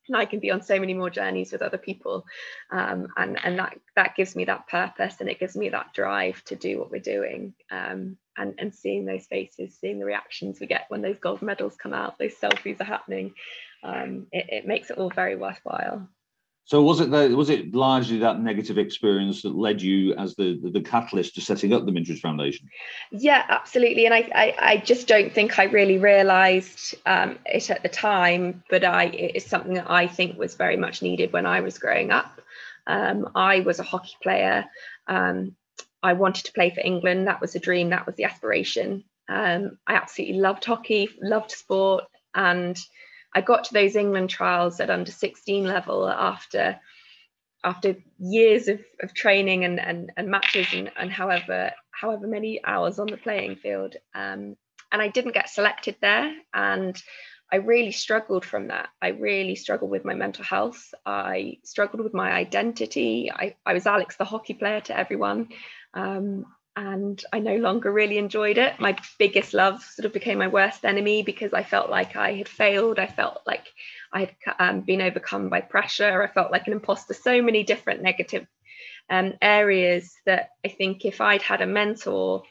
And 0.10 0.18
i 0.18 0.26
can 0.26 0.40
be 0.40 0.52
on 0.52 0.62
so 0.62 0.78
many 0.80 0.94
more 0.94 1.10
journeys 1.10 1.54
with 1.54 1.62
other 1.62 1.78
people. 1.78 2.26
Um, 2.70 3.08
and 3.16 3.40
and 3.42 3.58
that 3.58 3.80
that 3.96 4.16
gives 4.18 4.36
me 4.36 4.46
that 4.46 4.68
purpose 4.68 5.16
and 5.22 5.30
it 5.30 5.40
gives 5.40 5.56
me 5.56 5.70
that 5.70 5.94
drive 5.94 6.44
to 6.46 6.58
do 6.58 6.78
what 6.78 6.92
we're 6.92 7.00
doing. 7.00 7.54
Um, 7.72 8.18
and 8.38 8.56
and 8.58 8.74
seeing 8.74 9.06
those 9.06 9.26
faces 9.26 9.78
seeing 9.80 10.00
the 10.00 10.06
reactions 10.06 10.60
we 10.60 10.68
get 10.68 10.86
when 10.90 11.02
those 11.02 11.20
gold 11.20 11.42
medals 11.42 11.76
come 11.76 11.94
out 11.94 12.18
those 12.18 12.36
selfies 12.36 12.82
are 12.82 12.86
happening 12.86 13.34
um, 13.84 14.28
it, 14.32 14.46
it 14.50 14.68
makes 14.68 14.90
it 14.90 14.98
all 14.98 15.10
very 15.10 15.36
worthwhile 15.36 16.08
so 16.66 16.82
was 16.82 17.02
it 17.02 17.10
was 17.10 17.50
it 17.50 17.76
largely 17.76 18.20
that 18.20 18.40
negative 18.40 18.78
experience 18.78 19.42
that 19.42 19.54
led 19.54 19.82
you 19.82 20.14
as 20.16 20.36
the, 20.36 20.60
the, 20.62 20.70
the 20.70 20.82
catalyst 20.82 21.36
to 21.36 21.42
setting 21.42 21.74
up 21.74 21.86
the 21.86 21.92
Mintridge 21.92 22.22
Foundation? 22.22 22.70
Yeah, 23.12 23.44
absolutely. 23.50 24.06
And 24.06 24.14
I, 24.14 24.30
I, 24.34 24.56
I 24.60 24.78
just 24.78 25.08
don't 25.08 25.34
think 25.34 25.60
I 25.60 25.66
really 25.66 25.98
realised 25.98 26.96
um, 27.06 27.38
it 27.46 27.70
at 27.70 27.84
the 27.84 27.90
time, 27.90 28.64
but 28.70 28.86
I 28.86 29.06
it's 29.06 29.46
something 29.46 29.74
that 29.74 29.92
I 29.92 30.08
think 30.08 30.38
was 30.38 30.56
very 30.56 30.78
much 30.78 31.02
needed 31.02 31.34
when 31.34 31.46
I 31.46 31.60
was 31.60 31.78
growing 31.78 32.12
up. 32.12 32.40
Um, 32.88 33.30
I 33.36 33.60
was 33.60 33.80
a 33.80 33.84
hockey 33.84 34.16
player. 34.22 34.66
Um, 35.08 35.56
I 36.02 36.14
wanted 36.14 36.46
to 36.46 36.54
play 36.54 36.70
for 36.70 36.82
England. 36.82 37.28
That 37.28 37.42
was 37.42 37.56
a 37.56 37.60
dream. 37.60 37.90
That 37.90 38.06
was 38.06 38.16
the 38.16 38.26
aspiration. 38.26 39.04
Um, 39.28 39.78
I 39.86 39.96
absolutely 39.96 40.40
loved 40.40 40.64
hockey, 40.64 41.10
loved 41.22 41.52
sport, 41.52 42.06
and 42.34 42.78
I 43.36 43.42
got 43.42 43.66
to 43.66 43.74
those 43.74 43.96
England 43.96 44.30
trials 44.30 44.80
at 44.80 44.90
under 44.90 45.12
16 45.12 45.66
level 45.66 46.08
after 46.08 46.80
after 47.66 47.96
years 48.20 48.68
of, 48.68 48.82
of 49.02 49.14
training 49.14 49.64
and, 49.64 49.80
and, 49.80 50.12
and 50.18 50.28
matches 50.28 50.68
and, 50.74 50.92
and 50.98 51.10
however 51.10 51.72
however 51.92 52.28
many 52.28 52.64
hours 52.64 53.00
on 53.00 53.08
the 53.08 53.18
playing 53.18 53.56
field. 53.56 53.96
Um, 54.14 54.58
and 54.92 55.02
I 55.02 55.08
didn't 55.08 55.34
get 55.34 55.50
selected 55.50 55.96
there. 56.02 56.34
And 56.54 57.02
I 57.52 57.58
really 57.58 57.92
struggled 57.92 58.46
from 58.46 58.68
that. 58.68 58.90
I 59.02 59.10
really 59.10 59.56
struggled 59.56 59.92
with 59.92 60.06
my 60.06 60.14
mental 60.14 60.44
health. 60.44 60.94
I 61.06 61.58
struggled 61.64 62.04
with 62.04 62.14
my 62.14 62.32
identity. 62.32 63.32
I, 63.32 63.56
I 63.66 63.74
was 63.74 63.86
Alex, 63.86 64.16
the 64.18 64.26
hockey 64.26 64.54
player, 64.54 64.82
to 64.82 64.98
everyone. 64.98 65.50
Um, 65.94 66.46
and 66.76 67.24
I 67.32 67.40
no 67.40 67.56
longer 67.58 67.92
really 67.92 68.18
enjoyed 68.18 68.58
it. 68.58 68.80
My 68.80 68.98
biggest 69.20 69.54
love 69.54 69.84
sort 69.84 70.06
of 70.06 70.14
became 70.14 70.40
my 70.40 70.48
worst 70.48 70.86
enemy 70.86 71.22
because 71.22 71.54
I 71.54 71.64
felt 71.64 71.90
like 71.90 72.16
I 72.16 72.34
had 72.34 72.50
failed. 72.50 72.98
I 72.98 73.08
felt 73.08 73.42
like 73.46 73.68
I 74.12 74.20
had 74.22 74.36
um, 74.60 74.82
been 74.82 75.02
overcome 75.02 75.50
by 75.50 75.62
pressure. 75.62 76.24
I 76.24 76.28
felt 76.28 76.52
like 76.52 76.66
an 76.68 76.74
imposter. 76.74 77.14
So 77.14 77.42
many 77.42 77.64
different 77.64 78.02
negative 78.02 78.48
um, 79.10 79.34
areas 79.42 80.16
that 80.26 80.50
I 80.66 80.70
think 80.70 81.06
if 81.06 81.22
I'd 81.22 81.44
had 81.44 81.62
a 81.62 81.68
mentor 81.68 82.44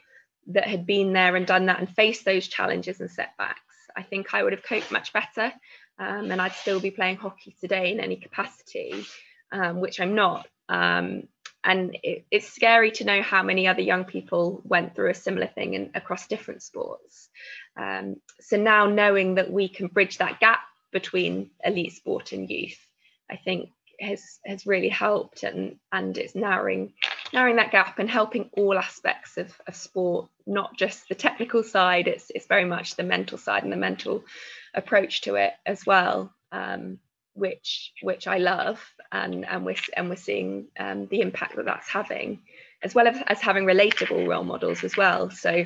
that 0.47 0.67
had 0.67 0.85
been 0.85 1.13
there 1.13 1.35
and 1.35 1.45
done 1.45 1.65
that 1.65 1.79
and 1.79 1.89
faced 1.89 2.23
those 2.23 2.47
challenges 2.47 3.01
and 3.01 3.11
setbacks, 3.11 3.59
I 3.95 4.03
think 4.03 4.33
I 4.33 4.43
would 4.43 4.53
have 4.53 4.63
coped 4.63 4.91
much 4.91 5.11
better. 5.11 5.51
Um, 5.99 6.31
and 6.31 6.41
I'd 6.41 6.53
still 6.53 6.79
be 6.79 6.91
playing 6.91 7.17
hockey 7.17 7.55
today 7.59 7.91
in 7.91 7.99
any 7.99 8.15
capacity, 8.15 9.05
um, 9.51 9.79
which 9.79 9.99
I'm 9.99 10.15
not. 10.15 10.47
Um, 10.69 11.23
and 11.63 11.97
it, 12.03 12.25
it's 12.31 12.51
scary 12.51 12.91
to 12.91 13.05
know 13.05 13.21
how 13.21 13.43
many 13.43 13.67
other 13.67 13.81
young 13.81 14.05
people 14.05 14.61
went 14.63 14.95
through 14.95 15.09
a 15.09 15.15
similar 15.15 15.47
thing 15.47 15.73
in, 15.73 15.91
across 15.95 16.27
different 16.27 16.61
sports. 16.61 17.29
Um, 17.77 18.17
so 18.39 18.57
now 18.57 18.85
knowing 18.85 19.35
that 19.35 19.51
we 19.51 19.67
can 19.67 19.87
bridge 19.87 20.17
that 20.17 20.39
gap 20.39 20.61
between 20.91 21.49
elite 21.63 21.91
sport 21.93 22.33
and 22.33 22.47
youth 22.47 22.77
i 23.31 23.35
think 23.35 23.69
has 23.99 24.21
has 24.45 24.67
really 24.67 24.89
helped 24.89 25.41
and 25.41 25.77
and 25.91 26.19
it's 26.19 26.35
narrowing 26.35 26.93
narrowing 27.33 27.55
that 27.55 27.71
gap 27.71 27.97
and 27.97 28.09
helping 28.11 28.47
all 28.53 28.77
aspects 28.77 29.37
of, 29.37 29.59
of 29.65 29.75
sport 29.75 30.29
not 30.45 30.77
just 30.77 31.09
the 31.09 31.15
technical 31.15 31.63
side 31.63 32.07
it's 32.07 32.31
it's 32.35 32.45
very 32.45 32.65
much 32.65 32.95
the 32.95 33.01
mental 33.01 33.39
side 33.39 33.63
and 33.63 33.71
the 33.71 33.77
mental 33.77 34.23
approach 34.73 35.21
to 35.21 35.35
it 35.35 35.53
as 35.65 35.85
well. 35.85 36.33
Um, 36.51 36.99
which 37.33 37.91
which 38.01 38.27
I 38.27 38.37
love, 38.37 38.79
and 39.11 39.45
and 39.45 39.65
we're 39.65 39.75
and 39.95 40.09
we're 40.09 40.15
seeing 40.15 40.67
um, 40.79 41.07
the 41.07 41.21
impact 41.21 41.55
that 41.55 41.65
that's 41.65 41.89
having, 41.89 42.41
as 42.81 42.93
well 42.93 43.07
as, 43.07 43.17
as 43.27 43.41
having 43.41 43.65
relatable 43.65 44.27
role 44.27 44.43
models 44.43 44.83
as 44.83 44.95
well. 44.95 45.29
So 45.29 45.65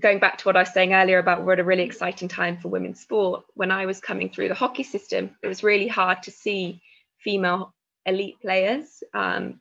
going 0.00 0.18
back 0.18 0.38
to 0.38 0.44
what 0.44 0.56
I 0.56 0.60
was 0.60 0.72
saying 0.72 0.94
earlier 0.94 1.18
about 1.18 1.44
we're 1.44 1.54
at 1.54 1.60
a 1.60 1.64
really 1.64 1.82
exciting 1.82 2.28
time 2.28 2.58
for 2.58 2.68
women's 2.68 3.00
sport. 3.00 3.44
When 3.54 3.70
I 3.70 3.86
was 3.86 4.00
coming 4.00 4.30
through 4.30 4.48
the 4.48 4.54
hockey 4.54 4.82
system, 4.82 5.36
it 5.42 5.48
was 5.48 5.62
really 5.62 5.88
hard 5.88 6.22
to 6.24 6.30
see 6.30 6.80
female 7.18 7.74
elite 8.06 8.40
players. 8.40 9.02
Um, 9.14 9.60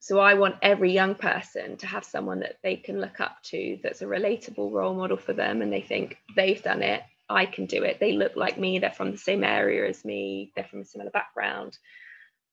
so 0.00 0.20
I 0.20 0.34
want 0.34 0.56
every 0.62 0.92
young 0.92 1.16
person 1.16 1.76
to 1.78 1.86
have 1.86 2.04
someone 2.04 2.40
that 2.40 2.58
they 2.62 2.76
can 2.76 3.00
look 3.00 3.20
up 3.20 3.42
to 3.44 3.78
that's 3.82 4.02
a 4.02 4.06
relatable 4.06 4.70
role 4.70 4.94
model 4.94 5.16
for 5.16 5.32
them 5.32 5.62
and 5.62 5.72
they 5.72 5.80
think 5.80 6.16
they've 6.36 6.62
done 6.62 6.82
it 6.82 7.02
I 7.28 7.46
can 7.46 7.66
do 7.66 7.82
it. 7.82 7.98
They 7.98 8.12
look 8.12 8.36
like 8.36 8.58
me. 8.58 8.78
They're 8.78 8.90
from 8.90 9.10
the 9.10 9.18
same 9.18 9.42
area 9.42 9.88
as 9.88 10.04
me. 10.04 10.52
They're 10.54 10.64
from 10.64 10.80
a 10.80 10.84
similar 10.84 11.10
background. 11.10 11.76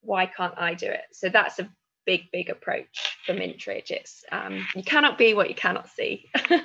Why 0.01 0.25
can't 0.25 0.55
I 0.57 0.73
do 0.73 0.87
it? 0.87 1.03
So 1.11 1.29
that's 1.29 1.59
a 1.59 1.69
big, 2.05 2.31
big 2.31 2.49
approach 2.49 3.17
for 3.25 3.33
Mintridge. 3.33 3.91
It's 3.91 4.23
um, 4.31 4.65
you 4.75 4.83
cannot 4.83 5.17
be 5.17 5.33
what 5.33 5.49
you 5.49 5.55
cannot 5.55 5.89
see. 5.89 6.29
um, 6.49 6.61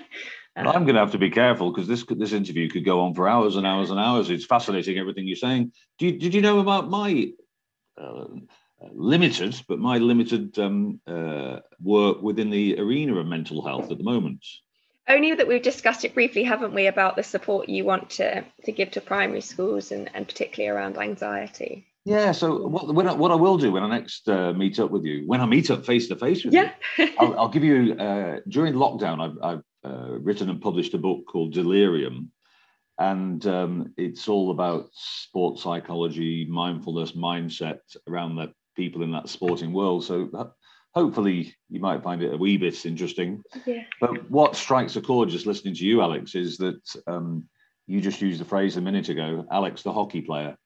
I'm 0.56 0.84
going 0.84 0.94
to 0.94 1.00
have 1.00 1.12
to 1.12 1.18
be 1.18 1.30
careful 1.30 1.70
because 1.70 1.86
this 1.86 2.04
this 2.04 2.32
interview 2.32 2.68
could 2.68 2.84
go 2.84 3.00
on 3.00 3.14
for 3.14 3.28
hours 3.28 3.56
and 3.56 3.66
hours 3.66 3.90
and 3.90 4.00
hours. 4.00 4.30
It's 4.30 4.46
fascinating 4.46 4.98
everything 4.98 5.26
you're 5.26 5.36
saying. 5.36 5.72
Do 5.98 6.06
you, 6.06 6.18
did 6.18 6.34
you 6.34 6.40
know 6.40 6.60
about 6.60 6.88
my 6.88 7.30
uh, 7.96 8.24
limited, 8.92 9.60
but 9.68 9.78
my 9.78 9.98
limited 9.98 10.58
um, 10.58 11.00
uh, 11.06 11.60
work 11.80 12.22
within 12.22 12.50
the 12.50 12.78
arena 12.78 13.16
of 13.16 13.26
mental 13.26 13.64
health 13.64 13.90
at 13.90 13.98
the 13.98 14.04
moment? 14.04 14.44
Only 15.08 15.34
that 15.34 15.48
we've 15.48 15.62
discussed 15.62 16.04
it 16.04 16.14
briefly, 16.14 16.42
haven't 16.42 16.74
we, 16.74 16.86
about 16.86 17.16
the 17.16 17.22
support 17.22 17.68
you 17.68 17.84
want 17.84 18.10
to, 18.10 18.44
to 18.64 18.72
give 18.72 18.90
to 18.92 19.00
primary 19.00 19.40
schools 19.40 19.90
and, 19.92 20.10
and 20.14 20.26
particularly 20.26 20.74
around 20.74 20.98
anxiety? 20.98 21.86
Yeah, 22.04 22.32
so 22.32 22.66
what, 22.66 22.94
when 22.94 23.06
I, 23.08 23.12
what 23.12 23.30
I 23.30 23.34
will 23.34 23.58
do 23.58 23.72
when 23.72 23.82
I 23.82 23.88
next 23.88 24.28
uh, 24.28 24.52
meet 24.52 24.78
up 24.78 24.90
with 24.90 25.04
you, 25.04 25.24
when 25.26 25.40
I 25.40 25.46
meet 25.46 25.70
up 25.70 25.84
face 25.84 26.08
to 26.08 26.16
face 26.16 26.44
with 26.44 26.54
yeah. 26.54 26.72
you, 26.96 27.10
I'll, 27.18 27.38
I'll, 27.40 27.48
give 27.48 27.64
you, 27.64 27.94
uh, 27.94 28.40
during 28.48 28.74
lockdown, 28.74 29.20
I've, 29.20 29.38
I've 29.42 29.62
uh, 29.84 30.18
written 30.18 30.48
and 30.48 30.60
published 30.60 30.94
a 30.94 30.98
book 30.98 31.26
called 31.26 31.52
Delirium. 31.52 32.32
And 32.98 33.46
um, 33.46 33.94
it's 33.96 34.26
all 34.26 34.50
about 34.50 34.88
sports 34.92 35.62
psychology, 35.62 36.46
mindfulness, 36.46 37.12
mindset 37.12 37.80
around 38.08 38.36
the 38.36 38.52
people 38.74 39.02
in 39.02 39.12
that 39.12 39.28
sporting 39.28 39.72
world. 39.72 40.04
So 40.04 40.28
that, 40.32 40.52
hopefully 40.98 41.54
you 41.68 41.78
might 41.78 42.02
find 42.02 42.22
it 42.22 42.34
a 42.34 42.36
wee 42.36 42.56
bit 42.56 42.84
interesting. 42.84 43.42
Yeah. 43.64 43.84
But 44.00 44.28
what 44.28 44.56
strikes 44.56 44.96
a 44.96 45.00
chord 45.00 45.28
just 45.28 45.46
listening 45.46 45.74
to 45.74 45.86
you, 45.86 46.02
Alex, 46.02 46.34
is 46.34 46.58
that 46.58 46.82
um, 47.06 47.48
you 47.86 48.00
just 48.00 48.20
used 48.20 48.40
the 48.40 48.44
phrase 48.44 48.76
a 48.76 48.80
minute 48.80 49.08
ago, 49.08 49.46
Alex, 49.50 49.82
the 49.82 49.92
hockey 49.92 50.22
player. 50.22 50.56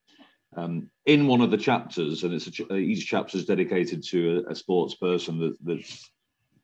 Um, 0.57 0.91
in 1.05 1.27
one 1.27 1.43
of 1.43 1.51
the 1.51 1.59
chapters, 1.59 2.25
and 2.25 2.33
it's 2.33 2.49
a, 2.49 2.77
each 2.77 3.07
chapter 3.07 3.37
is 3.37 3.45
dedicated 3.45 4.03
to 4.05 4.45
a, 4.47 4.53
a 4.53 4.55
sports 4.55 4.95
person 4.95 5.39
that, 5.41 5.57
that's 5.63 6.11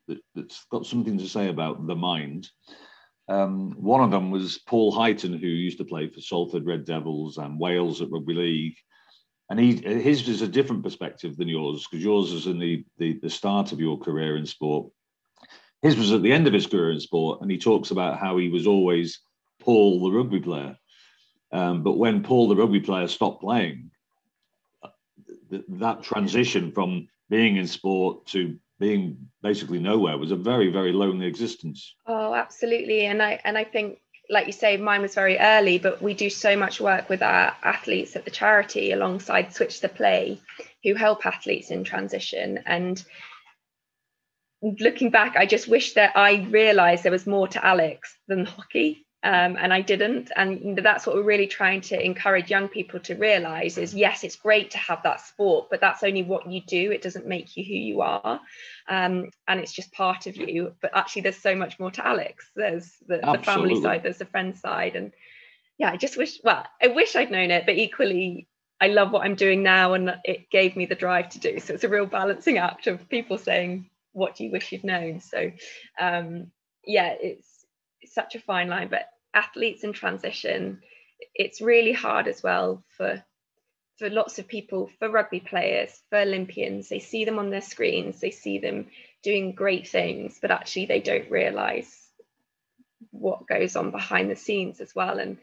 that, 0.07 0.19
that's 0.33 0.65
got 0.71 0.87
something 0.87 1.19
to 1.19 1.27
say 1.27 1.49
about 1.49 1.85
the 1.85 1.95
mind. 1.95 2.49
Um, 3.27 3.73
one 3.77 4.01
of 4.01 4.09
them 4.09 4.31
was 4.31 4.59
Paul 4.65 4.91
Highton, 4.91 5.33
who 5.39 5.47
used 5.47 5.77
to 5.77 5.85
play 5.85 6.07
for 6.07 6.21
Salford 6.21 6.65
Red 6.65 6.85
Devils 6.85 7.37
and 7.37 7.59
Wales 7.59 8.01
at 8.01 8.09
Rugby 8.09 8.33
League 8.33 8.77
and 9.49 9.59
he 9.59 9.75
his 9.75 10.27
is 10.27 10.41
a 10.41 10.47
different 10.47 10.83
perspective 10.83 11.35
than 11.37 11.47
yours 11.47 11.85
because 11.85 12.03
yours 12.03 12.31
is 12.31 12.47
in 12.47 12.59
the, 12.59 12.85
the 12.97 13.13
the 13.19 13.29
start 13.29 13.71
of 13.71 13.79
your 13.79 13.97
career 13.97 14.37
in 14.37 14.45
sport. 14.45 14.91
His 15.81 15.97
was 15.97 16.11
at 16.11 16.21
the 16.21 16.31
end 16.31 16.45
of 16.45 16.53
his 16.53 16.67
career 16.67 16.91
in 16.91 16.99
sport, 16.99 17.41
and 17.41 17.49
he 17.49 17.57
talks 17.57 17.91
about 17.91 18.19
how 18.19 18.37
he 18.37 18.49
was 18.49 18.67
always 18.67 19.19
Paul 19.59 20.01
the 20.01 20.11
rugby 20.11 20.39
player. 20.39 20.77
Um, 21.51 21.83
but 21.83 21.97
when 21.97 22.21
Paul 22.21 22.47
the 22.47 22.55
rugby 22.55 22.81
player 22.81 23.07
stopped 23.07 23.41
playing, 23.41 23.89
th- 25.49 25.63
that 25.69 26.03
transition 26.03 26.71
from 26.71 27.07
being 27.29 27.57
in 27.57 27.65
sport 27.67 28.27
to 28.27 28.57
being 28.79 29.29
basically 29.41 29.79
nowhere 29.79 30.17
was 30.17 30.31
a 30.31 30.35
very 30.35 30.69
very 30.71 30.91
lonely 30.91 31.25
existence. 31.25 31.95
Oh, 32.05 32.35
absolutely, 32.35 33.05
and 33.05 33.21
I 33.23 33.39
and 33.43 33.57
I 33.57 33.63
think 33.63 33.99
like 34.29 34.45
you 34.45 34.53
say, 34.53 34.77
mine 34.77 35.01
was 35.01 35.15
very 35.15 35.37
early, 35.39 35.79
but 35.79 36.01
we 36.01 36.13
do 36.13 36.29
so 36.29 36.55
much 36.55 36.79
work 36.79 37.09
with 37.09 37.23
our 37.23 37.55
athletes 37.63 38.15
at 38.15 38.25
the 38.25 38.31
charity 38.31 38.91
alongside 38.91 39.53
Switch 39.53 39.81
the 39.81 39.89
Play, 39.89 40.39
who 40.83 40.93
help 40.93 41.25
athletes 41.25 41.71
in 41.71 41.83
transition. 41.83 42.59
And 42.65 43.03
looking 44.61 45.09
back, 45.09 45.35
I 45.35 45.45
just 45.45 45.67
wish 45.67 45.93
that 45.93 46.15
I 46.15 46.45
realised 46.49 47.03
there 47.03 47.11
was 47.11 47.25
more 47.25 47.47
to 47.47 47.65
Alex 47.65 48.15
than 48.27 48.45
hockey 48.45 49.05
um, 49.21 49.57
and 49.59 49.73
I 49.73 49.81
didn't. 49.81 50.31
And 50.35 50.77
that's 50.77 51.05
what 51.05 51.15
we're 51.15 51.23
really 51.23 51.47
trying 51.47 51.81
to 51.81 52.03
encourage 52.03 52.49
young 52.49 52.69
people 52.69 52.99
to 53.01 53.15
realize 53.15 53.77
is 53.77 53.93
yes, 53.93 54.23
it's 54.23 54.37
great 54.37 54.71
to 54.71 54.77
have 54.77 55.03
that 55.03 55.21
sport, 55.21 55.69
but 55.69 55.81
that's 55.81 56.03
only 56.03 56.23
what 56.23 56.49
you 56.49 56.61
do. 56.61 56.91
It 56.91 57.01
doesn't 57.01 57.27
make 57.27 57.57
you 57.57 57.63
who 57.63 57.73
you 57.73 58.01
are. 58.01 58.39
Um, 58.87 59.29
and 59.47 59.59
it's 59.59 59.73
just 59.73 59.91
part 59.91 60.25
of 60.27 60.37
you. 60.37 60.73
But 60.81 60.95
actually, 60.95 61.23
there's 61.23 61.37
so 61.37 61.55
much 61.55 61.79
more 61.79 61.91
to 61.91 62.07
Alex. 62.07 62.49
There's 62.55 62.91
the, 63.07 63.17
the 63.17 63.43
family 63.43 63.81
side, 63.81 64.03
there's 64.03 64.19
the 64.19 64.25
friend 64.25 64.57
side. 64.57 64.95
And 64.95 65.11
yeah, 65.77 65.91
I 65.91 65.97
just 65.97 66.17
wish, 66.17 66.39
well, 66.43 66.65
I 66.81 66.87
wish 66.87 67.15
I'd 67.15 67.31
known 67.31 67.51
it, 67.51 67.65
but 67.65 67.75
equally, 67.75 68.47
I 68.81 68.87
love 68.87 69.11
what 69.11 69.25
I'm 69.25 69.35
doing 69.35 69.61
now 69.61 69.93
and 69.93 70.15
it 70.23 70.49
gave 70.49 70.77
me 70.77 70.85
the 70.85 70.95
drive 70.95 71.29
to 71.29 71.39
do. 71.39 71.59
So 71.59 71.73
it's 71.73 71.83
a 71.83 71.89
real 71.89 72.05
balancing 72.05 72.57
act 72.57 72.87
of 72.87 73.09
people 73.09 73.37
saying, 73.37 73.89
what 74.13 74.35
do 74.35 74.45
you 74.45 74.51
wish 74.51 74.71
you'd 74.71 74.85
known? 74.85 75.19
So 75.19 75.51
um, 75.99 76.51
yeah, 76.85 77.13
it's 77.19 77.58
such 78.05 78.35
a 78.35 78.39
fine 78.39 78.69
line, 78.69 78.87
but 78.89 79.09
athletes 79.33 79.83
in 79.83 79.93
transition, 79.93 80.81
it's 81.35 81.61
really 81.61 81.93
hard 81.93 82.27
as 82.27 82.41
well 82.43 82.83
for 82.97 83.23
for 83.97 84.09
lots 84.09 84.39
of 84.39 84.47
people, 84.47 84.89
for 84.97 85.09
rugby 85.09 85.41
players, 85.41 86.01
for 86.09 86.19
Olympians. 86.19 86.87
They 86.87 86.99
see 86.99 87.25
them 87.25 87.37
on 87.37 87.49
their 87.49 87.61
screens, 87.61 88.21
they 88.21 88.31
see 88.31 88.57
them 88.57 88.87
doing 89.23 89.51
great 89.53 89.89
things, 89.89 90.39
but 90.41 90.51
actually 90.51 90.85
they 90.85 91.01
don't 91.01 91.29
realize 91.29 92.07
what 93.11 93.47
goes 93.47 93.75
on 93.75 93.91
behind 93.91 94.31
the 94.31 94.37
scenes 94.37 94.79
as 94.79 94.95
well. 94.95 95.19
And 95.19 95.37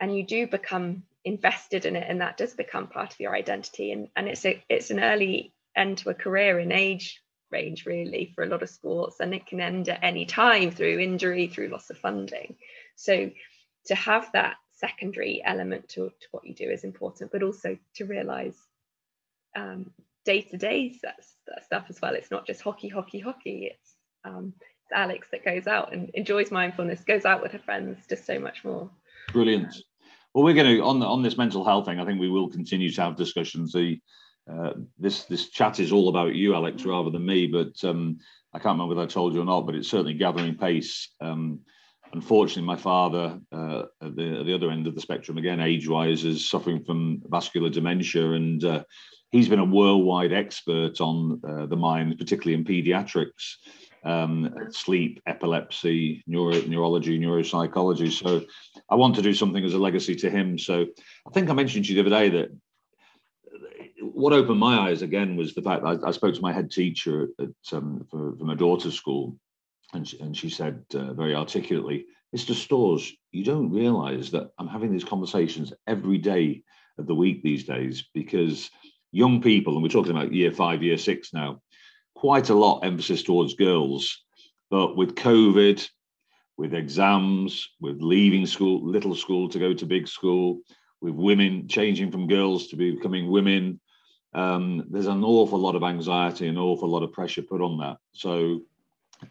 and 0.00 0.16
you 0.16 0.24
do 0.24 0.46
become 0.46 1.04
invested 1.24 1.84
in 1.84 1.96
it, 1.96 2.06
and 2.08 2.20
that 2.20 2.36
does 2.38 2.54
become 2.54 2.88
part 2.88 3.12
of 3.12 3.20
your 3.20 3.34
identity. 3.34 3.92
And 3.92 4.08
and 4.16 4.26
it's 4.26 4.44
a 4.46 4.62
it's 4.68 4.90
an 4.90 5.00
early 5.00 5.52
end 5.76 5.98
to 5.98 6.10
a 6.10 6.14
career 6.14 6.58
in 6.58 6.72
age 6.72 7.22
range 7.52 7.86
really 7.86 8.32
for 8.34 8.44
a 8.44 8.48
lot 8.48 8.62
of 8.62 8.70
sports 8.70 9.20
and 9.20 9.34
it 9.34 9.46
can 9.46 9.60
end 9.60 9.88
at 9.88 10.02
any 10.02 10.24
time 10.24 10.70
through 10.70 10.98
injury 10.98 11.46
through 11.46 11.68
loss 11.68 11.90
of 11.90 11.98
funding. 11.98 12.56
So 12.96 13.30
to 13.86 13.94
have 13.94 14.30
that 14.32 14.56
secondary 14.72 15.42
element 15.44 15.88
to, 15.90 16.08
to 16.08 16.26
what 16.32 16.46
you 16.46 16.54
do 16.54 16.68
is 16.68 16.84
important 16.84 17.30
but 17.30 17.42
also 17.42 17.78
to 17.94 18.04
realize 18.04 18.56
um, 19.56 19.90
day-to-day 20.24 20.98
stuff 21.62 21.84
as 21.88 22.00
well. 22.00 22.14
It's 22.14 22.30
not 22.30 22.46
just 22.46 22.62
hockey 22.62 22.88
hockey 22.88 23.18
hockey. 23.18 23.70
It's 23.72 23.94
um, 24.24 24.54
it's 24.58 24.92
alex 24.94 25.28
that 25.32 25.44
goes 25.44 25.66
out 25.66 25.92
and 25.92 26.10
enjoys 26.10 26.50
mindfulness 26.50 27.02
goes 27.02 27.24
out 27.24 27.42
with 27.42 27.52
her 27.52 27.58
friends 27.58 27.98
just 28.08 28.24
so 28.24 28.38
much 28.38 28.64
more. 28.64 28.88
Brilliant. 29.32 29.74
Well 30.34 30.44
we're 30.44 30.54
going 30.54 30.76
to 30.76 30.82
on 30.82 31.02
on 31.02 31.22
this 31.22 31.36
mental 31.36 31.64
health 31.64 31.86
thing 31.86 32.00
i 32.00 32.04
think 32.04 32.20
we 32.20 32.30
will 32.30 32.48
continue 32.48 32.90
to 32.90 33.02
have 33.02 33.16
discussions. 33.16 33.72
The 33.72 34.00
uh, 34.50 34.72
this 34.98 35.24
this 35.24 35.50
chat 35.50 35.80
is 35.80 35.92
all 35.92 36.08
about 36.08 36.34
you, 36.34 36.54
Alex, 36.54 36.84
rather 36.84 37.10
than 37.10 37.26
me. 37.26 37.46
But 37.46 37.82
um, 37.84 38.18
I 38.52 38.58
can't 38.58 38.74
remember 38.74 38.94
whether 38.94 39.06
I 39.06 39.10
told 39.10 39.34
you 39.34 39.42
or 39.42 39.44
not, 39.44 39.66
but 39.66 39.74
it's 39.74 39.88
certainly 39.88 40.14
gathering 40.14 40.56
pace. 40.56 41.08
Um, 41.20 41.60
unfortunately, 42.12 42.64
my 42.64 42.76
father, 42.76 43.40
uh, 43.52 43.82
at, 44.02 44.16
the, 44.16 44.40
at 44.40 44.46
the 44.46 44.54
other 44.54 44.70
end 44.70 44.86
of 44.86 44.94
the 44.94 45.00
spectrum, 45.00 45.38
again, 45.38 45.60
age-wise, 45.60 46.24
is 46.24 46.50
suffering 46.50 46.84
from 46.84 47.22
vascular 47.28 47.70
dementia, 47.70 48.32
and 48.32 48.64
uh, 48.64 48.84
he's 49.30 49.48
been 49.48 49.58
a 49.58 49.64
worldwide 49.64 50.32
expert 50.32 51.00
on 51.00 51.40
uh, 51.48 51.66
the 51.66 51.76
mind, 51.76 52.18
particularly 52.18 52.54
in 52.54 52.64
paediatrics. 52.64 53.56
um, 54.04 54.54
sleep, 54.70 55.22
epilepsy, 55.26 56.24
neuro, 56.26 56.60
neurology, 56.62 57.18
neuropsychology. 57.18 58.10
So 58.10 58.44
I 58.88 58.94
want 58.96 59.14
to 59.16 59.22
do 59.22 59.34
something 59.34 59.64
as 59.64 59.74
a 59.74 59.78
legacy 59.78 60.14
to 60.16 60.30
him. 60.30 60.58
So 60.58 60.86
I 61.26 61.30
think 61.32 61.50
I 61.50 61.54
mentioned 61.54 61.84
to 61.84 61.92
you 61.92 62.02
the 62.02 62.08
other 62.08 62.18
day 62.18 62.28
that 62.40 62.48
what 64.02 64.32
opened 64.32 64.58
my 64.58 64.88
eyes 64.88 65.02
again 65.02 65.36
was 65.36 65.54
the 65.54 65.62
fact 65.62 65.82
that 65.82 66.00
I, 66.04 66.08
I 66.08 66.10
spoke 66.12 66.34
to 66.34 66.42
my 66.42 66.52
head 66.52 66.70
teacher 66.70 67.28
at, 67.38 67.48
um, 67.72 68.06
for, 68.10 68.36
for, 68.36 68.44
my 68.44 68.54
daughter's 68.54 68.94
school, 68.94 69.36
and 69.92 70.06
she, 70.06 70.18
and 70.20 70.36
she 70.36 70.50
said 70.50 70.84
uh, 70.94 71.12
very 71.12 71.34
articulately, 71.34 72.06
Mr. 72.36 72.54
Stores, 72.54 73.12
you 73.30 73.44
don't 73.44 73.70
realize 73.70 74.30
that 74.30 74.50
I'm 74.58 74.68
having 74.68 74.92
these 74.92 75.04
conversations 75.04 75.72
every 75.86 76.18
day 76.18 76.62
of 76.98 77.06
the 77.06 77.14
week 77.14 77.42
these 77.42 77.64
days 77.64 78.04
because 78.14 78.70
young 79.12 79.42
people, 79.42 79.74
and 79.74 79.82
we're 79.82 79.88
talking 79.88 80.12
about 80.12 80.32
year 80.32 80.52
five, 80.52 80.82
year 80.82 80.98
six 80.98 81.32
now, 81.32 81.60
quite 82.14 82.48
a 82.48 82.54
lot 82.54 82.80
emphasis 82.80 83.22
towards 83.22 83.54
girls. 83.54 84.22
But 84.70 84.96
with 84.96 85.14
COVID, 85.14 85.86
with 86.56 86.74
exams, 86.74 87.68
with 87.80 88.00
leaving 88.00 88.46
school, 88.46 88.84
little 88.86 89.14
school 89.14 89.48
to 89.50 89.58
go 89.58 89.74
to 89.74 89.86
big 89.86 90.08
school, 90.08 90.60
with 91.02 91.14
women 91.14 91.68
changing 91.68 92.10
from 92.10 92.28
girls 92.28 92.68
to 92.68 92.76
becoming 92.76 93.30
women, 93.30 93.80
um, 94.34 94.86
there's 94.90 95.06
an 95.06 95.24
awful 95.24 95.58
lot 95.58 95.76
of 95.76 95.82
anxiety, 95.82 96.48
an 96.48 96.58
awful 96.58 96.88
lot 96.88 97.02
of 97.02 97.12
pressure 97.12 97.42
put 97.42 97.60
on 97.60 97.78
that. 97.78 97.98
So 98.12 98.60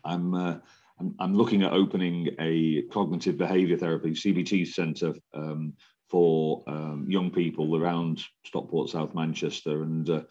I'm, 0.03 0.34
uh, 0.34 0.58
I'm, 1.00 1.15
I'm, 1.20 1.36
looking 1.36 1.63
at 1.63 1.74
opening 1.74 2.36
a 2.39 2.84
cognitive 2.84 3.38
behavior 3.38 3.77
therapy 3.77 4.12
CBT 4.12 4.67
center 4.67 5.13
um, 5.34 5.74
for 6.08 6.63
um, 6.67 7.05
young 7.10 7.31
people 7.31 7.75
around 7.75 8.24
Stockport, 8.46 8.89
South 8.89 9.15
Manchester, 9.15 9.81
and 9.81 10.10
uh, 10.10 10.22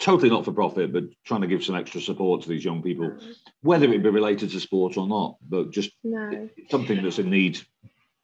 totally 0.00 0.30
not 0.30 0.44
for 0.44 0.52
profit, 0.52 0.92
but 0.92 1.04
trying 1.24 1.42
to 1.42 1.46
give 1.46 1.62
some 1.62 1.76
extra 1.76 2.00
support 2.00 2.42
to 2.42 2.48
these 2.48 2.64
young 2.64 2.82
people, 2.82 3.16
whether 3.62 3.92
it 3.92 4.02
be 4.02 4.08
related 4.08 4.50
to 4.50 4.58
sport 4.58 4.96
or 4.96 5.06
not, 5.06 5.36
but 5.48 5.70
just 5.70 5.90
no. 6.02 6.48
something 6.70 7.02
that's 7.02 7.18
in 7.18 7.30
need. 7.30 7.60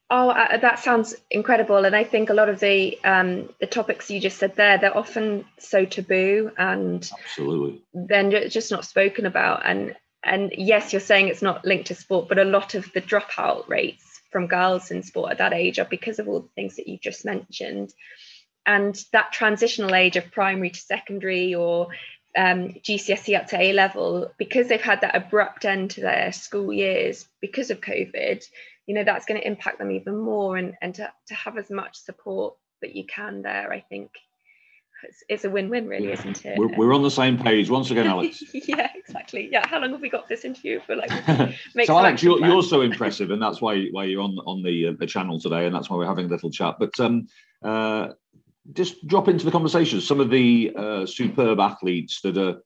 Oh, 0.08 0.30
uh, 0.30 0.58
that 0.58 0.78
sounds 0.78 1.16
incredible, 1.30 1.84
and 1.84 1.96
I 1.96 2.04
think 2.04 2.30
a 2.30 2.34
lot 2.34 2.48
of 2.48 2.60
the 2.60 2.96
um, 3.02 3.48
the 3.60 3.66
topics 3.66 4.08
you 4.08 4.20
just 4.20 4.38
said 4.38 4.54
there 4.54 4.78
they're 4.78 4.96
often 4.96 5.44
so 5.58 5.84
taboo 5.84 6.52
and 6.56 7.08
absolutely. 7.18 7.82
then 7.92 8.30
just 8.48 8.70
not 8.70 8.84
spoken 8.84 9.26
about. 9.26 9.66
And 9.66 9.96
and 10.22 10.52
yes, 10.56 10.92
you're 10.92 11.00
saying 11.00 11.26
it's 11.28 11.42
not 11.42 11.64
linked 11.64 11.88
to 11.88 11.96
sport, 11.96 12.28
but 12.28 12.38
a 12.38 12.44
lot 12.44 12.74
of 12.74 12.92
the 12.92 13.00
dropout 13.00 13.68
rates 13.68 14.20
from 14.30 14.46
girls 14.46 14.92
in 14.92 15.02
sport 15.02 15.32
at 15.32 15.38
that 15.38 15.52
age 15.52 15.80
are 15.80 15.84
because 15.84 16.20
of 16.20 16.28
all 16.28 16.40
the 16.40 16.48
things 16.54 16.76
that 16.76 16.86
you 16.86 16.98
just 16.98 17.24
mentioned. 17.24 17.92
And 18.64 18.96
that 19.12 19.32
transitional 19.32 19.94
age 19.94 20.16
of 20.16 20.30
primary 20.30 20.70
to 20.70 20.80
secondary 20.80 21.54
or 21.54 21.88
um, 22.36 22.74
GCSE 22.82 23.38
up 23.38 23.46
to 23.48 23.60
A 23.60 23.72
level, 23.72 24.30
because 24.38 24.68
they've 24.68 24.80
had 24.80 25.00
that 25.00 25.16
abrupt 25.16 25.64
end 25.64 25.92
to 25.92 26.02
their 26.02 26.32
school 26.32 26.72
years 26.72 27.26
because 27.40 27.70
of 27.70 27.80
COVID, 27.80 28.44
you 28.86 28.94
know, 28.94 29.04
that's 29.04 29.26
going 29.26 29.40
to 29.40 29.46
impact 29.46 29.78
them 29.78 29.90
even 29.90 30.16
more. 30.16 30.56
And, 30.56 30.74
and 30.80 30.94
to, 30.94 31.12
to 31.26 31.34
have 31.34 31.58
as 31.58 31.70
much 31.70 31.96
support 31.96 32.54
that 32.82 32.94
you 32.94 33.04
can 33.04 33.42
there, 33.42 33.72
I 33.72 33.80
think 33.80 34.10
it's, 35.02 35.24
it's 35.28 35.44
a 35.44 35.50
win-win 35.50 35.86
really 35.88 36.10
isn't 36.10 36.44
it? 36.44 36.58
We're, 36.58 36.74
we're, 36.76 36.94
on 36.94 37.02
the 37.02 37.10
same 37.10 37.38
page 37.38 37.68
once 37.68 37.90
again 37.90 38.06
alex. 38.06 38.42
Yeah 38.52 38.88
exactly. 38.94 39.48
Yeah 39.52 39.66
how 39.66 39.78
long 39.80 39.92
have 39.92 40.00
we 40.00 40.08
got 40.08 40.26
this 40.28 40.44
interview 40.44 40.80
for? 40.80 40.96
Like 40.96 41.10
so 41.84 41.98
alex 41.98 42.22
you're, 42.22 42.44
you're 42.44 42.62
so 42.62 42.80
impressive 42.90 43.30
and 43.30 43.40
that's 43.40 43.60
why 43.60 43.86
why 43.90 44.04
you're 44.04 44.22
on 44.22 44.38
on 44.46 44.62
the 44.62 44.88
uh, 44.88 44.92
the 44.98 45.06
channel 45.06 45.38
today 45.38 45.66
and 45.66 45.74
that's 45.74 45.90
why 45.90 45.96
we're 45.96 46.06
having 46.06 46.26
a 46.26 46.28
little 46.28 46.50
chat. 46.50 46.76
But 46.78 46.98
um 46.98 47.28
uh 47.62 48.08
just 48.72 49.06
drop 49.06 49.28
into 49.28 49.44
the 49.44 49.50
conversation. 49.50 50.00
Some 50.00 50.18
of 50.18 50.28
the 50.28 50.72
uh, 50.76 51.06
superb 51.06 51.60
athletes 51.60 52.20
that 52.22 52.36
are 52.36 52.62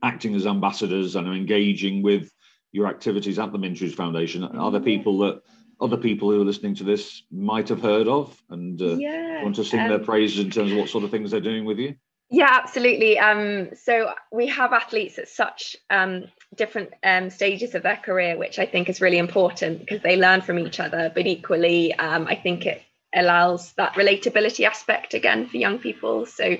acting 0.00 0.36
as 0.36 0.46
ambassadors 0.46 1.16
and 1.16 1.26
are 1.26 1.34
engaging 1.34 2.00
with 2.00 2.30
your 2.76 2.86
activities 2.86 3.38
at 3.38 3.52
the 3.52 3.58
Mintridge 3.58 3.94
Foundation. 3.94 4.44
Are 4.44 4.70
there 4.70 4.80
people 4.80 5.18
that 5.18 5.42
other 5.80 5.96
people 5.96 6.30
who 6.30 6.42
are 6.42 6.44
listening 6.44 6.74
to 6.76 6.84
this 6.84 7.22
might 7.30 7.68
have 7.70 7.80
heard 7.80 8.06
of 8.06 8.40
and 8.50 8.80
uh, 8.80 8.96
yeah, 8.96 9.42
want 9.42 9.56
to 9.56 9.64
sing 9.64 9.80
um, 9.80 9.88
their 9.88 9.98
praises 9.98 10.44
in 10.44 10.50
terms 10.50 10.72
of 10.72 10.78
what 10.78 10.90
sort 10.90 11.02
of 11.02 11.10
things 11.10 11.30
they're 11.30 11.40
doing 11.40 11.64
with 11.64 11.78
you? 11.78 11.94
Yeah, 12.28 12.50
absolutely. 12.50 13.18
Um, 13.18 13.70
so 13.76 14.12
we 14.32 14.48
have 14.48 14.72
athletes 14.72 15.18
at 15.18 15.28
such 15.28 15.76
um, 15.90 16.24
different 16.54 16.90
um, 17.02 17.30
stages 17.30 17.74
of 17.74 17.82
their 17.82 17.96
career, 17.96 18.36
which 18.36 18.58
I 18.58 18.66
think 18.66 18.88
is 18.88 19.00
really 19.00 19.18
important 19.18 19.78
because 19.80 20.02
they 20.02 20.16
learn 20.16 20.42
from 20.42 20.58
each 20.58 20.80
other. 20.80 21.10
But 21.14 21.26
equally, 21.26 21.94
um, 21.94 22.26
I 22.26 22.34
think 22.34 22.66
it 22.66 22.82
allows 23.14 23.72
that 23.74 23.94
relatability 23.94 24.66
aspect 24.66 25.14
again 25.14 25.46
for 25.46 25.56
young 25.56 25.78
people. 25.78 26.26
So 26.26 26.56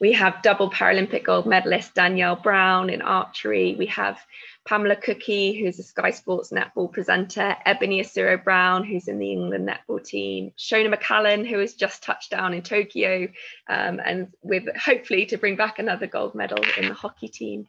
we 0.00 0.12
have 0.12 0.42
double 0.42 0.70
Paralympic 0.70 1.24
gold 1.24 1.46
medalist 1.46 1.94
Danielle 1.94 2.36
Brown 2.36 2.90
in 2.90 3.02
archery. 3.02 3.76
We 3.78 3.86
have 3.86 4.18
Pamela 4.66 4.96
Cookey, 4.96 5.60
who's 5.60 5.78
a 5.78 5.82
Sky 5.82 6.10
Sports 6.10 6.50
netball 6.50 6.90
presenter, 6.90 7.56
Eboni 7.66 8.00
Usoro 8.00 8.42
Brown, 8.42 8.84
who's 8.84 9.08
in 9.08 9.18
the 9.18 9.30
England 9.30 9.68
netball 9.68 10.04
team, 10.04 10.52
Shona 10.58 10.92
McCallin, 10.94 11.46
who 11.46 11.58
has 11.58 11.74
just 11.74 12.02
touched 12.02 12.30
down 12.30 12.54
in 12.54 12.62
Tokyo, 12.62 13.28
um, 13.68 14.00
and 14.04 14.28
with 14.42 14.64
hopefully 14.76 15.26
to 15.26 15.36
bring 15.36 15.56
back 15.56 15.78
another 15.78 16.06
gold 16.06 16.34
medal 16.34 16.64
in 16.78 16.88
the 16.88 16.94
hockey 16.94 17.28
team. 17.28 17.66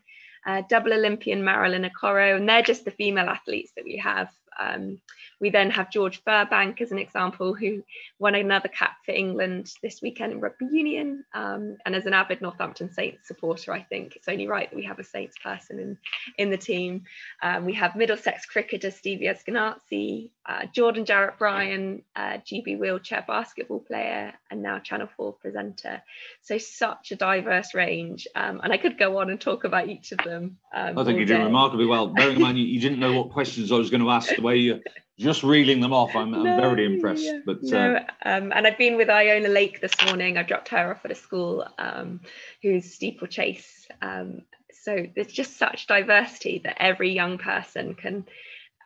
Uh, 0.48 0.62
double 0.70 0.94
Olympian 0.94 1.44
Marilyn 1.44 1.90
Okoro, 1.90 2.38
and 2.38 2.48
they're 2.48 2.62
just 2.62 2.86
the 2.86 2.92
female 2.92 3.28
athletes 3.28 3.72
that 3.76 3.84
we 3.84 3.98
have 3.98 4.30
um, 4.60 5.02
we 5.40 5.50
then 5.50 5.70
have 5.72 5.92
George 5.92 6.24
Furbank 6.24 6.82
as 6.82 6.92
an 6.92 7.00
example, 7.00 7.54
who 7.54 7.84
won 8.20 8.36
another 8.36 8.70
cap 8.70 8.98
for 9.06 9.12
England 9.12 9.72
this 9.82 10.02
weekend 10.02 10.32
in 10.32 10.40
rugby 10.40 10.66
union. 10.72 11.24
Um, 11.34 11.78
and 11.86 11.96
as 11.96 12.06
an 12.06 12.14
avid 12.14 12.42
Northampton 12.42 12.92
Saints 12.92 13.28
supporter, 13.28 13.74
I 13.74 13.82
think 13.84 14.16
it's 14.16 14.28
only 14.28 14.48
right 14.48 14.70
that 14.70 14.76
we 14.76 14.86
have 14.86 15.00
a 15.00 15.04
Saints 15.04 15.36
person 15.44 15.80
in, 15.80 15.98
in 16.38 16.50
the 16.50 16.58
team. 16.58 17.04
Um, 17.42 17.66
we 17.66 17.74
have 17.74 17.96
Middlesex 17.96 18.46
cricketer 18.46 18.92
Stevie 18.92 19.28
Eskinazi, 19.28 20.30
uh, 20.46 20.66
Jordan 20.74 21.06
Jarrett 21.06 21.38
Bryan, 21.38 22.04
uh, 22.16 22.38
GB 22.46 22.78
wheelchair 22.78 23.24
basketball 23.28 23.80
player, 23.80 24.34
and 24.52 24.62
now 24.62 24.80
Channel 24.80 25.10
4 25.18 25.34
presenter. 25.34 26.02
So 26.42 26.58
such 26.58 27.12
a 27.12 27.16
diverse 27.16 27.74
range. 27.74 28.28
Um, 28.36 28.62
and 28.64 28.72
I 28.72 28.78
could 28.78 28.98
go 28.98 29.20
on 29.20 29.30
and 29.30 29.40
talk 29.40 29.64
about 29.64 29.90
each 29.90 30.12
of 30.12 30.20
them. 30.20 30.58
Um, 30.74 30.98
I 30.98 31.04
think 31.04 31.18
you're 31.18 31.26
doing 31.26 31.44
remarkably 31.44 31.86
well. 31.86 32.08
Bearing 32.08 32.36
in 32.36 32.42
mind 32.42 32.58
you, 32.58 32.66
you, 32.66 32.80
didn't 32.80 33.00
know 33.00 33.14
what 33.14 33.32
questions 33.32 33.72
I 33.72 33.76
was 33.76 33.90
going 33.90 34.02
to 34.02 34.10
ask, 34.10 34.36
the 34.36 34.42
way 34.42 34.58
you 34.58 34.82
just 35.18 35.44
reeling 35.44 35.80
them 35.80 35.94
off, 35.94 36.16
I'm, 36.16 36.34
I'm 36.34 36.44
very 36.44 36.86
impressed. 36.86 37.24
Yeah. 37.24 37.40
But 37.46 37.64
no, 37.64 37.96
uh, 37.96 38.04
um, 38.24 38.52
and 38.54 38.68
I've 38.68 38.78
been 38.78 38.98
with 38.98 39.10
Iona 39.10 39.48
Lake 39.48 39.82
this 39.82 39.94
morning. 40.06 40.38
I 40.38 40.44
dropped 40.44 40.70
her 40.70 40.92
off 40.92 41.06
at 41.06 41.12
a 41.12 41.16
school 41.16 41.66
um, 41.78 42.22
who's 42.62 42.94
steeplechase. 42.94 43.88
Um, 44.02 44.42
so 44.84 45.06
there's 45.16 45.32
just 45.32 45.58
such 45.58 45.88
diversity 45.88 46.62
that 46.64 46.82
every 46.82 47.12
young 47.12 47.38
person 47.38 47.96
can 47.96 48.26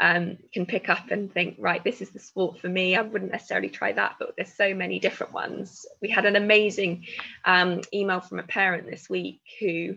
um, 0.01 0.37
can 0.53 0.65
pick 0.65 0.87
up 0.87 1.11
and 1.11 1.31
think, 1.33 1.57
right, 1.59 1.83
this 1.83 2.01
is 2.01 2.11
the 2.11 2.19
sport 2.19 2.59
for 2.59 2.69
me. 2.69 2.95
I 2.95 3.01
wouldn't 3.01 3.33
necessarily 3.33 3.69
try 3.69 3.91
that, 3.91 4.15
but 4.17 4.33
there's 4.37 4.53
so 4.53 4.73
many 4.73 4.99
different 4.99 5.33
ones. 5.33 5.85
We 6.01 6.09
had 6.09 6.25
an 6.25 6.37
amazing 6.37 7.05
um, 7.43 7.81
email 7.93 8.21
from 8.21 8.39
a 8.39 8.43
parent 8.43 8.89
this 8.89 9.09
week 9.09 9.41
who 9.59 9.95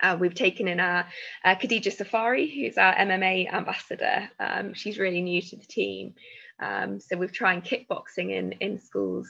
uh, 0.00 0.16
we've 0.18 0.34
taken 0.34 0.68
in 0.68 0.80
our 0.80 1.06
uh, 1.44 1.54
Khadija 1.54 1.92
Safari, 1.92 2.48
who's 2.48 2.78
our 2.78 2.94
MMA 2.94 3.52
ambassador. 3.52 4.30
Um, 4.38 4.74
she's 4.74 4.98
really 4.98 5.20
new 5.20 5.42
to 5.42 5.56
the 5.56 5.66
team. 5.66 6.14
Um, 6.60 7.00
so 7.00 7.16
we've 7.16 7.32
tried 7.32 7.64
kickboxing 7.64 8.30
in, 8.30 8.52
in 8.52 8.80
schools. 8.80 9.28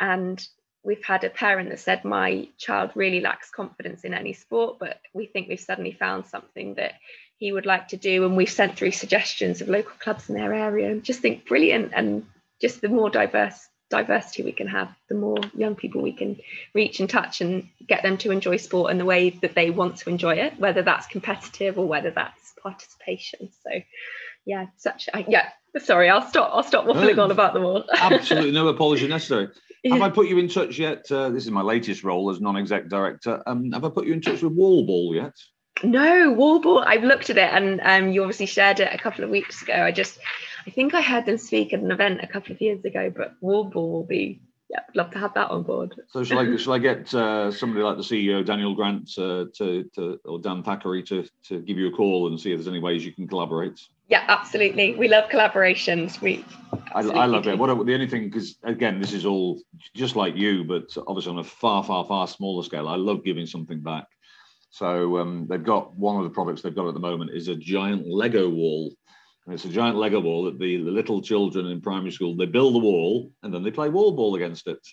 And 0.00 0.44
we've 0.84 1.04
had 1.04 1.24
a 1.24 1.30
parent 1.30 1.70
that 1.70 1.80
said, 1.80 2.04
My 2.04 2.48
child 2.56 2.92
really 2.94 3.20
lacks 3.20 3.50
confidence 3.50 4.04
in 4.04 4.14
any 4.14 4.32
sport, 4.32 4.78
but 4.78 5.00
we 5.12 5.26
think 5.26 5.48
we've 5.48 5.60
suddenly 5.60 5.92
found 5.92 6.26
something 6.26 6.74
that 6.74 6.94
he 7.36 7.52
would 7.52 7.66
like 7.66 7.88
to 7.88 7.96
do. 7.96 8.24
And 8.24 8.36
we've 8.36 8.50
sent 8.50 8.76
through 8.76 8.92
suggestions 8.92 9.60
of 9.60 9.68
local 9.68 9.92
clubs 9.98 10.28
in 10.28 10.34
their 10.34 10.52
area 10.52 10.90
and 10.90 11.02
just 11.04 11.20
think 11.20 11.46
brilliant. 11.46 11.92
And 11.94 12.26
just 12.60 12.80
the 12.80 12.88
more 12.88 13.10
diverse 13.10 13.68
diversity 13.90 14.42
we 14.42 14.52
can 14.52 14.66
have, 14.66 14.88
the 15.08 15.14
more 15.14 15.38
young 15.54 15.74
people 15.74 16.02
we 16.02 16.12
can 16.12 16.38
reach 16.74 17.00
and 17.00 17.08
touch 17.08 17.40
and 17.40 17.68
get 17.86 18.02
them 18.02 18.18
to 18.18 18.30
enjoy 18.30 18.56
sport 18.56 18.90
in 18.90 18.98
the 18.98 19.04
way 19.04 19.30
that 19.30 19.54
they 19.54 19.70
want 19.70 19.96
to 19.98 20.10
enjoy 20.10 20.34
it, 20.34 20.58
whether 20.58 20.82
that's 20.82 21.06
competitive 21.06 21.78
or 21.78 21.86
whether 21.86 22.10
that's 22.10 22.52
participation. 22.62 23.48
So, 23.64 23.80
yeah, 24.44 24.66
such 24.76 25.08
yeah. 25.26 25.50
Sorry, 25.78 26.08
I'll 26.08 26.26
stop. 26.26 26.50
I'll 26.52 26.62
stop 26.62 26.86
waffling 26.86 27.22
on 27.22 27.30
about 27.30 27.54
them 27.54 27.64
all. 27.64 27.84
absolutely 27.94 28.52
no 28.52 28.68
apology 28.68 29.06
necessary. 29.06 29.48
Have 29.84 30.02
I 30.02 30.10
put 30.10 30.28
you 30.28 30.38
in 30.38 30.48
touch 30.48 30.78
yet? 30.78 31.10
Uh, 31.10 31.30
this 31.30 31.44
is 31.44 31.50
my 31.50 31.62
latest 31.62 32.02
role 32.02 32.30
as 32.30 32.40
non-exec 32.40 32.88
director. 32.88 33.42
Um, 33.46 33.70
have 33.72 33.84
I 33.84 33.90
put 33.90 34.06
you 34.06 34.12
in 34.12 34.20
touch 34.20 34.42
with 34.42 34.56
Wallball 34.56 35.14
yet? 35.14 35.34
No, 35.82 36.32
Warble. 36.32 36.80
I've 36.80 37.04
looked 37.04 37.30
at 37.30 37.38
it, 37.38 37.50
and 37.52 37.80
um, 37.82 38.12
you 38.12 38.22
obviously 38.22 38.46
shared 38.46 38.80
it 38.80 38.92
a 38.92 38.98
couple 38.98 39.24
of 39.24 39.30
weeks 39.30 39.62
ago. 39.62 39.74
I 39.74 39.92
just 39.92 40.18
I 40.66 40.70
think 40.70 40.94
I 40.94 41.00
heard 41.00 41.26
them 41.26 41.38
speak 41.38 41.72
at 41.72 41.80
an 41.80 41.90
event 41.90 42.20
a 42.22 42.26
couple 42.26 42.52
of 42.52 42.60
years 42.60 42.84
ago, 42.84 43.12
but 43.14 43.34
Warble 43.40 43.90
will 43.90 44.04
be 44.04 44.40
yeah, 44.70 44.80
I'd 44.86 44.96
love 44.96 45.10
to 45.12 45.18
have 45.18 45.32
that 45.34 45.50
on 45.50 45.62
board. 45.62 45.94
So 46.08 46.22
shall 46.24 46.40
I 46.40 46.56
shall 46.58 46.74
I 46.74 46.78
get 46.78 47.12
uh, 47.14 47.50
somebody 47.50 47.82
like 47.82 47.96
the 47.96 48.02
CEO 48.02 48.44
Daniel 48.44 48.74
Grant 48.74 49.10
uh, 49.18 49.46
to, 49.54 49.84
to 49.94 50.20
or 50.24 50.38
Dan 50.38 50.62
Thackeray 50.62 51.02
to 51.04 51.26
to 51.44 51.60
give 51.60 51.78
you 51.78 51.88
a 51.88 51.92
call 51.92 52.28
and 52.28 52.38
see 52.38 52.52
if 52.52 52.58
there's 52.58 52.68
any 52.68 52.80
ways 52.80 53.04
you 53.04 53.12
can 53.12 53.26
collaborate? 53.26 53.80
Yeah, 54.08 54.24
absolutely. 54.28 54.94
We 54.94 55.08
love 55.08 55.30
collaborations. 55.30 56.20
We 56.20 56.44
I, 56.94 57.00
I, 57.00 57.26
love 57.26 57.46
it. 57.46 57.58
What 57.58 57.86
the 57.86 57.94
only 57.94 58.08
thing 58.08 58.24
because 58.24 58.56
again, 58.62 59.00
this 59.00 59.12
is 59.12 59.26
all 59.26 59.60
just 59.94 60.16
like 60.16 60.34
you, 60.36 60.64
but 60.64 60.96
obviously 61.06 61.32
on 61.32 61.38
a 61.38 61.44
far, 61.44 61.84
far, 61.84 62.04
far 62.06 62.26
smaller 62.26 62.62
scale. 62.62 62.88
I 62.88 62.96
love 62.96 63.24
giving 63.24 63.46
something 63.46 63.80
back. 63.80 64.06
So 64.70 65.18
um, 65.18 65.46
they've 65.48 65.62
got 65.62 65.96
one 65.96 66.16
of 66.16 66.24
the 66.24 66.30
products 66.30 66.62
they've 66.62 66.74
got 66.74 66.88
at 66.88 66.94
the 66.94 67.00
moment 67.00 67.30
is 67.34 67.48
a 67.48 67.56
giant 67.56 68.06
Lego 68.06 68.48
wall. 68.48 68.92
And 69.46 69.54
it's 69.54 69.64
a 69.64 69.70
giant 69.70 69.96
Lego 69.96 70.20
wall 70.20 70.44
that 70.44 70.58
the, 70.58 70.76
the 70.82 70.90
little 70.90 71.22
children 71.22 71.66
in 71.66 71.80
primary 71.80 72.10
school 72.10 72.36
they 72.36 72.46
build 72.46 72.74
the 72.74 72.78
wall 72.78 73.32
and 73.42 73.52
then 73.52 73.62
they 73.62 73.70
play 73.70 73.88
wall 73.88 74.12
ball 74.12 74.34
against 74.34 74.66
it. 74.66 74.86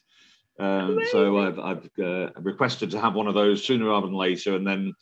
Um, 0.57 0.99
so 1.11 1.37
I've, 1.39 1.59
I've 1.59 1.89
uh, 2.01 2.29
requested 2.37 2.91
to 2.91 3.01
have 3.01 3.13
one 3.13 3.27
of 3.27 3.33
those 3.33 3.63
sooner 3.63 3.89
rather 3.89 4.07
than 4.07 4.15
later, 4.15 4.55
and 4.55 4.65
then 4.65 4.93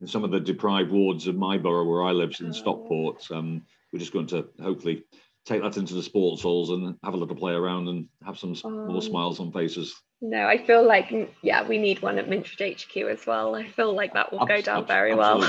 in 0.00 0.06
some 0.06 0.24
of 0.24 0.30
the 0.30 0.40
deprived 0.40 0.90
wards 0.90 1.26
of 1.26 1.36
my 1.36 1.58
borough 1.58 1.84
where 1.84 2.02
I 2.02 2.12
live 2.12 2.34
in 2.40 2.48
oh. 2.48 2.52
Stockport, 2.52 3.30
um, 3.30 3.62
we're 3.92 3.98
just 3.98 4.12
going 4.12 4.26
to 4.28 4.48
hopefully 4.60 5.04
take 5.44 5.62
that 5.62 5.76
into 5.76 5.94
the 5.94 6.02
sports 6.02 6.42
halls 6.42 6.70
and 6.70 6.96
have 7.04 7.14
a 7.14 7.16
little 7.16 7.36
play 7.36 7.52
around 7.52 7.88
and 7.88 8.08
have 8.24 8.38
some 8.38 8.56
um, 8.64 8.88
more 8.88 9.02
smiles 9.02 9.38
on 9.38 9.52
faces. 9.52 9.94
No, 10.24 10.46
I 10.46 10.64
feel 10.64 10.86
like 10.86 11.12
yeah, 11.42 11.66
we 11.66 11.78
need 11.78 12.00
one 12.00 12.16
at 12.16 12.30
Mintridge 12.30 12.86
HQ 12.86 12.96
as 13.10 13.26
well. 13.26 13.56
I 13.56 13.66
feel 13.66 13.92
like 13.92 14.14
that 14.14 14.32
will 14.32 14.46
go 14.46 14.60
down 14.60 14.86
very 14.86 15.16
well. 15.16 15.42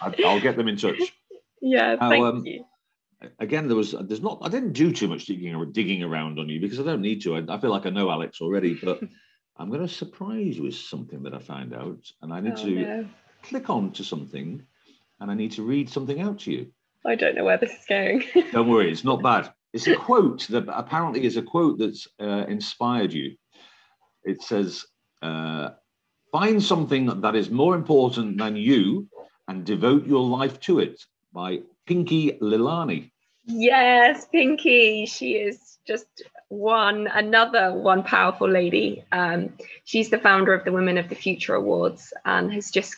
I'll 0.00 0.40
get 0.40 0.56
them 0.56 0.68
in 0.68 0.76
touch. 0.76 1.00
Yeah, 1.62 1.96
now, 1.98 2.10
thank 2.10 2.24
um, 2.24 2.46
you. 2.46 2.64
Again, 3.40 3.66
there 3.66 3.76
was 3.76 3.92
there's 3.98 4.20
not 4.20 4.38
I 4.42 4.48
didn't 4.50 4.74
do 4.74 4.92
too 4.92 5.08
much 5.08 5.24
digging 5.24 5.54
or 5.54 5.64
digging 5.64 6.02
around 6.02 6.38
on 6.38 6.50
you 6.50 6.60
because 6.60 6.78
I 6.78 6.84
don't 6.84 7.00
need 7.00 7.22
to. 7.22 7.34
I, 7.34 7.42
I 7.48 7.58
feel 7.58 7.70
like 7.70 7.86
I 7.86 7.90
know 7.90 8.10
Alex 8.10 8.40
already, 8.42 8.74
but 8.74 9.00
I'm 9.56 9.70
going 9.70 9.80
to 9.80 9.88
surprise 9.88 10.58
you 10.58 10.64
with 10.64 10.74
something 10.74 11.22
that 11.22 11.34
I 11.34 11.38
found 11.38 11.74
out, 11.74 12.04
and 12.20 12.32
I 12.32 12.40
need 12.40 12.52
oh, 12.58 12.64
to 12.64 12.70
no. 12.70 13.08
click 13.42 13.70
on 13.70 13.90
to 13.92 14.04
something, 14.04 14.62
and 15.18 15.30
I 15.30 15.34
need 15.34 15.52
to 15.52 15.62
read 15.62 15.88
something 15.88 16.20
out 16.20 16.40
to 16.40 16.52
you. 16.52 16.66
I 17.06 17.14
don't 17.14 17.34
know 17.34 17.44
where 17.44 17.58
this 17.58 17.72
is 17.72 17.86
going. 17.88 18.22
don't 18.52 18.68
worry, 18.68 18.92
it's 18.92 19.02
not 19.02 19.22
bad. 19.32 19.50
It's 19.72 19.86
a 19.86 19.96
quote 19.96 20.46
that 20.48 20.68
apparently 20.68 21.24
is 21.24 21.38
a 21.38 21.42
quote 21.42 21.78
that's 21.78 22.06
uh, 22.20 22.44
inspired 22.48 23.12
you. 23.12 23.34
It 24.26 24.42
says, 24.42 24.84
uh, 25.22 25.70
"Find 26.32 26.62
something 26.62 27.20
that 27.22 27.34
is 27.34 27.50
more 27.50 27.74
important 27.74 28.36
than 28.38 28.56
you, 28.56 29.08
and 29.48 29.64
devote 29.64 30.06
your 30.06 30.24
life 30.38 30.60
to 30.66 30.80
it." 30.80 30.96
By 31.32 31.60
Pinky 31.86 32.32
Lilani. 32.40 33.10
Yes, 33.46 34.26
Pinky. 34.26 35.06
She 35.06 35.34
is 35.34 35.78
just 35.86 36.08
one 36.48 37.06
another 37.06 37.72
one 37.72 38.02
powerful 38.02 38.48
lady. 38.48 39.04
Um, 39.12 39.52
she's 39.84 40.10
the 40.10 40.18
founder 40.18 40.52
of 40.52 40.64
the 40.64 40.72
Women 40.72 40.98
of 40.98 41.08
the 41.08 41.14
Future 41.14 41.54
Awards 41.54 42.12
and 42.24 42.52
has 42.52 42.70
just 42.70 42.96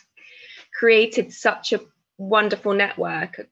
created 0.77 1.31
such 1.33 1.73
a 1.73 1.81
wonderful 2.17 2.73
network 2.73 3.47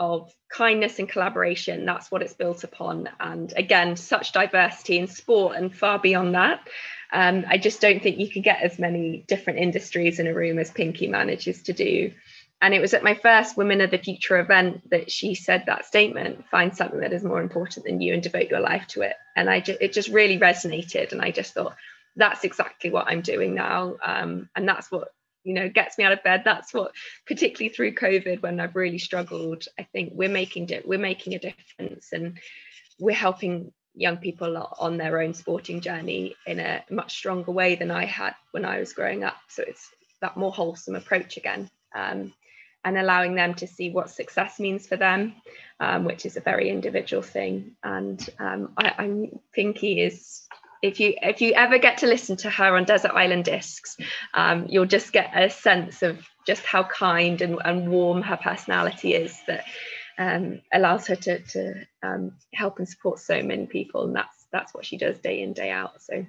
of 0.00 0.32
kindness 0.50 0.98
and 0.98 1.08
collaboration. 1.08 1.84
That's 1.84 2.10
what 2.10 2.22
it's 2.22 2.32
built 2.32 2.64
upon. 2.64 3.10
And 3.20 3.52
again, 3.54 3.96
such 3.96 4.32
diversity 4.32 4.98
in 4.98 5.06
sport 5.06 5.56
and 5.56 5.72
far 5.72 5.98
beyond 5.98 6.34
that. 6.34 6.66
Um, 7.12 7.44
I 7.46 7.58
just 7.58 7.82
don't 7.82 8.02
think 8.02 8.18
you 8.18 8.30
can 8.30 8.40
get 8.40 8.62
as 8.62 8.78
many 8.78 9.24
different 9.28 9.58
industries 9.58 10.18
in 10.18 10.26
a 10.26 10.34
room 10.34 10.58
as 10.58 10.70
Pinky 10.70 11.06
manages 11.06 11.62
to 11.64 11.74
do. 11.74 12.12
And 12.62 12.72
it 12.72 12.80
was 12.80 12.94
at 12.94 13.02
my 13.02 13.14
first 13.14 13.58
Women 13.58 13.82
of 13.82 13.90
the 13.90 13.98
Future 13.98 14.38
event 14.38 14.88
that 14.90 15.10
she 15.10 15.34
said 15.34 15.64
that 15.66 15.84
statement 15.84 16.46
find 16.50 16.74
something 16.74 17.00
that 17.00 17.12
is 17.12 17.22
more 17.22 17.42
important 17.42 17.84
than 17.84 18.00
you 18.00 18.14
and 18.14 18.22
devote 18.22 18.48
your 18.48 18.60
life 18.60 18.86
to 18.88 19.02
it. 19.02 19.16
And 19.36 19.50
I 19.50 19.60
just, 19.60 19.80
it 19.82 19.92
just 19.92 20.08
really 20.08 20.38
resonated. 20.38 21.12
And 21.12 21.20
I 21.20 21.30
just 21.30 21.52
thought, 21.52 21.76
that's 22.16 22.44
exactly 22.44 22.90
what 22.90 23.06
I'm 23.06 23.20
doing 23.20 23.54
now. 23.54 23.96
Um, 24.04 24.48
and 24.56 24.66
that's 24.66 24.90
what, 24.90 25.08
you 25.44 25.54
know, 25.54 25.68
gets 25.68 25.98
me 25.98 26.04
out 26.04 26.12
of 26.12 26.22
bed. 26.22 26.42
That's 26.44 26.72
what, 26.74 26.92
particularly 27.26 27.74
through 27.74 27.94
COVID, 27.94 28.42
when 28.42 28.60
I've 28.60 28.76
really 28.76 28.98
struggled, 28.98 29.64
I 29.78 29.84
think 29.84 30.12
we're 30.14 30.28
making, 30.28 30.70
we're 30.84 30.98
making 30.98 31.34
a 31.34 31.38
difference 31.38 32.12
and 32.12 32.38
we're 32.98 33.14
helping 33.14 33.72
young 33.94 34.18
people 34.18 34.56
on 34.78 34.96
their 34.96 35.20
own 35.20 35.34
sporting 35.34 35.80
journey 35.80 36.36
in 36.46 36.60
a 36.60 36.84
much 36.90 37.16
stronger 37.16 37.50
way 37.50 37.74
than 37.74 37.90
I 37.90 38.04
had 38.04 38.34
when 38.52 38.64
I 38.64 38.78
was 38.78 38.92
growing 38.92 39.24
up. 39.24 39.36
So 39.48 39.64
it's 39.66 39.88
that 40.20 40.36
more 40.36 40.52
wholesome 40.52 40.94
approach 40.94 41.36
again. 41.36 41.70
Um, 41.94 42.32
and 42.84 42.96
allowing 42.96 43.34
them 43.34 43.54
to 43.54 43.66
see 43.66 43.90
what 43.90 44.10
success 44.10 44.58
means 44.58 44.86
for 44.86 44.96
them, 44.96 45.34
um, 45.80 46.04
which 46.04 46.24
is 46.24 46.36
a 46.36 46.40
very 46.40 46.70
individual 46.70 47.22
thing. 47.22 47.72
And 47.82 48.26
um, 48.38 48.72
I, 48.76 48.94
I'm 48.96 49.38
Pinky 49.52 50.00
is 50.00 50.46
if 50.82 50.98
you 51.00 51.14
if 51.22 51.40
you 51.40 51.52
ever 51.52 51.78
get 51.78 51.98
to 51.98 52.06
listen 52.06 52.36
to 52.38 52.50
her 52.50 52.76
on 52.76 52.84
Desert 52.84 53.12
Island 53.12 53.44
Discs, 53.44 53.96
um, 54.34 54.66
you'll 54.68 54.86
just 54.86 55.12
get 55.12 55.30
a 55.34 55.50
sense 55.50 56.02
of 56.02 56.26
just 56.46 56.64
how 56.64 56.84
kind 56.84 57.40
and, 57.42 57.58
and 57.64 57.90
warm 57.90 58.22
her 58.22 58.36
personality 58.36 59.14
is 59.14 59.38
that 59.46 59.64
um, 60.18 60.60
allows 60.72 61.06
her 61.06 61.16
to, 61.16 61.38
to 61.40 61.86
um, 62.02 62.32
help 62.54 62.78
and 62.78 62.88
support 62.88 63.18
so 63.18 63.42
many 63.42 63.66
people, 63.66 64.04
and 64.04 64.14
that's 64.14 64.46
that's 64.52 64.74
what 64.74 64.84
she 64.84 64.96
does 64.96 65.18
day 65.18 65.42
in 65.42 65.52
day 65.52 65.70
out. 65.70 66.00
So 66.02 66.24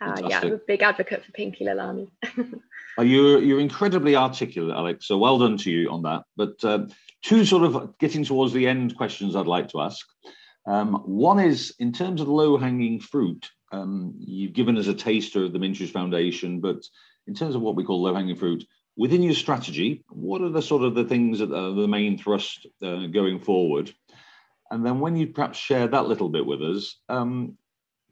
uh, 0.00 0.22
yeah, 0.28 0.40
I'm 0.42 0.52
a 0.52 0.58
big 0.58 0.82
advocate 0.82 1.24
for 1.24 1.32
Pinky 1.32 1.64
Lilani. 1.64 2.08
you're 2.98 3.42
you're 3.42 3.60
incredibly 3.60 4.16
articulate, 4.16 4.76
Alex. 4.76 5.06
So 5.08 5.18
well 5.18 5.38
done 5.38 5.56
to 5.58 5.70
you 5.70 5.90
on 5.90 6.02
that. 6.02 6.22
But 6.36 6.64
um, 6.64 6.90
two 7.22 7.44
sort 7.44 7.64
of 7.64 7.98
getting 7.98 8.24
towards 8.24 8.52
the 8.52 8.68
end 8.68 8.96
questions 8.96 9.34
I'd 9.34 9.46
like 9.46 9.68
to 9.68 9.80
ask. 9.80 10.04
Um, 10.66 10.94
one 11.04 11.40
is 11.40 11.74
in 11.78 11.92
terms 11.92 12.20
of 12.20 12.28
low 12.28 12.56
hanging 12.56 13.00
fruit. 13.00 13.50
Um, 13.74 14.14
you've 14.18 14.52
given 14.52 14.78
us 14.78 14.86
a 14.86 14.94
taster 14.94 15.44
of 15.44 15.52
the 15.52 15.58
Mintridge 15.58 15.90
Foundation, 15.90 16.60
but 16.60 16.84
in 17.26 17.34
terms 17.34 17.54
of 17.54 17.62
what 17.62 17.76
we 17.76 17.84
call 17.84 18.02
low 18.02 18.14
hanging 18.14 18.36
fruit, 18.36 18.64
within 18.96 19.22
your 19.22 19.34
strategy, 19.34 20.04
what 20.08 20.42
are 20.42 20.50
the 20.50 20.62
sort 20.62 20.82
of 20.82 20.94
the 20.94 21.04
things 21.04 21.40
that 21.40 21.52
are 21.52 21.74
the 21.74 21.88
main 21.88 22.16
thrust 22.16 22.66
uh, 22.82 23.06
going 23.06 23.40
forward? 23.40 23.92
And 24.70 24.84
then 24.86 25.00
when 25.00 25.16
you 25.16 25.28
perhaps 25.28 25.58
share 25.58 25.88
that 25.88 26.06
little 26.06 26.28
bit 26.28 26.46
with 26.46 26.62
us, 26.62 26.98
um, 27.08 27.56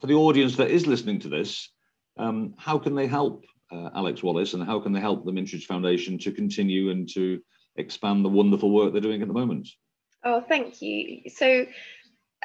for 0.01 0.07
the 0.09 0.15
audience 0.15 0.57
that 0.57 0.71
is 0.71 0.87
listening 0.87 1.21
to 1.21 1.29
this, 1.29 1.71
um, 2.19 2.55
how 2.59 2.79
can 2.79 2.95
they 2.95 3.07
help 3.07 3.45
uh, 3.71 3.91
Alex 3.95 4.23
Wallace 4.23 4.55
and 4.55 4.65
how 4.65 4.81
can 4.81 4.93
they 4.93 5.01
help 5.01 5.25
the 5.25 5.33
Mintridge 5.33 5.65
Foundation 5.65 6.19
to 6.19 6.33
continue 6.33 6.91
and 6.91 7.09
to 7.15 7.41
expand 7.77 8.25
the 8.25 8.29
wonderful 8.29 8.71
work 8.71 8.93
they're 8.93 9.01
doing 9.01 9.23
at 9.23 9.29
the 9.29 9.35
moment? 9.35 9.69
Oh, 10.25 10.41
thank 10.41 10.83
you. 10.83 11.23
So, 11.35 11.67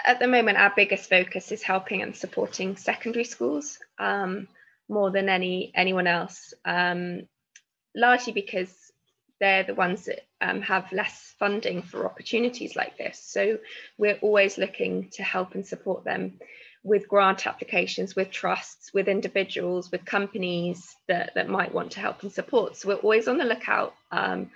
at 0.06 0.20
the 0.20 0.28
moment, 0.28 0.58
our 0.58 0.74
biggest 0.76 1.10
focus 1.10 1.52
is 1.52 1.64
helping 1.64 2.02
and 2.02 2.16
supporting 2.16 2.76
secondary 2.76 3.26
schools 3.26 3.80
um, 4.00 4.48
more 4.90 5.12
than 5.12 5.30
any 5.30 5.72
anyone 5.76 6.08
else, 6.08 6.54
um, 6.66 7.28
largely 7.96 8.34
because 8.34 8.74
they're 9.40 9.64
the 9.64 9.76
ones 9.76 10.06
that 10.06 10.26
um, 10.42 10.62
have 10.62 10.92
less 10.92 11.36
funding 11.40 11.82
for 11.82 12.06
opportunities 12.06 12.76
like 12.76 12.98
this. 12.98 13.20
So 13.20 13.60
we're 13.98 14.18
always 14.22 14.58
looking 14.58 15.10
to 15.12 15.24
help 15.24 15.56
and 15.56 15.66
support 15.66 16.04
them 16.04 16.40
with 16.84 17.08
grant 17.08 17.46
applications, 17.46 18.16
with 18.16 18.32
trusts, 18.32 18.94
with 18.94 19.08
individuals, 19.08 19.92
with 19.92 20.06
companies 20.06 20.96
that, 21.08 21.34
that 21.36 21.50
might 21.50 21.74
want 21.74 21.92
to 21.92 22.00
help 22.00 22.24
and 22.24 22.32
support. 22.32 22.78
So 22.78 22.88
we're 22.88 22.96
always 22.96 23.28
on 23.28 23.38
the 23.38 23.46
lookout 23.46 23.94
um, 24.12 24.50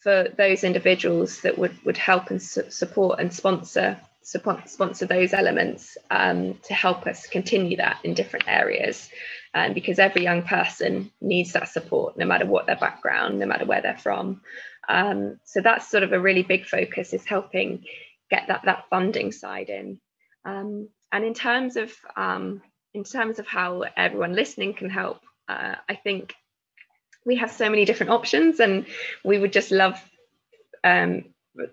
for 0.00 0.26
those 0.36 0.64
individuals 0.64 1.40
that 1.42 1.56
would, 1.56 1.76
would 1.84 1.96
help 1.96 2.30
and 2.30 2.42
su- 2.42 2.70
support 2.70 3.20
and 3.20 3.32
sponsor 3.32 3.98
sponsor 4.26 5.06
those 5.06 5.32
elements 5.32 5.96
um, 6.10 6.54
to 6.64 6.74
help 6.74 7.06
us 7.06 7.26
continue 7.26 7.76
that 7.76 7.98
in 8.02 8.14
different 8.14 8.48
areas. 8.48 9.08
Um, 9.54 9.72
because 9.72 9.98
every 9.98 10.22
young 10.22 10.42
person 10.42 11.10
needs 11.18 11.52
that 11.52 11.70
support, 11.70 12.18
no 12.18 12.26
matter 12.26 12.44
what 12.44 12.66
their 12.66 12.76
background, 12.76 13.38
no 13.38 13.46
matter 13.46 13.64
where 13.64 13.80
they're 13.80 13.96
from. 13.96 14.42
Um, 14.86 15.38
so 15.44 15.62
that's 15.62 15.90
sort 15.90 16.02
of 16.02 16.12
a 16.12 16.20
really 16.20 16.42
big 16.42 16.66
focus 16.66 17.14
is 17.14 17.24
helping 17.24 17.84
get 18.30 18.48
that 18.48 18.62
that 18.66 18.84
funding 18.90 19.32
side 19.32 19.70
in. 19.70 19.98
Um, 20.44 20.88
and 21.10 21.24
in 21.24 21.32
terms 21.32 21.76
of 21.76 21.92
um, 22.16 22.60
in 22.92 23.04
terms 23.04 23.38
of 23.38 23.46
how 23.46 23.84
everyone 23.96 24.34
listening 24.34 24.74
can 24.74 24.90
help, 24.90 25.22
uh, 25.48 25.76
I 25.88 25.94
think 25.94 26.34
we 27.24 27.36
have 27.36 27.50
so 27.50 27.70
many 27.70 27.86
different 27.86 28.12
options, 28.12 28.60
and 28.60 28.86
we 29.24 29.38
would 29.38 29.52
just 29.52 29.70
love 29.70 29.98
um, 30.84 31.24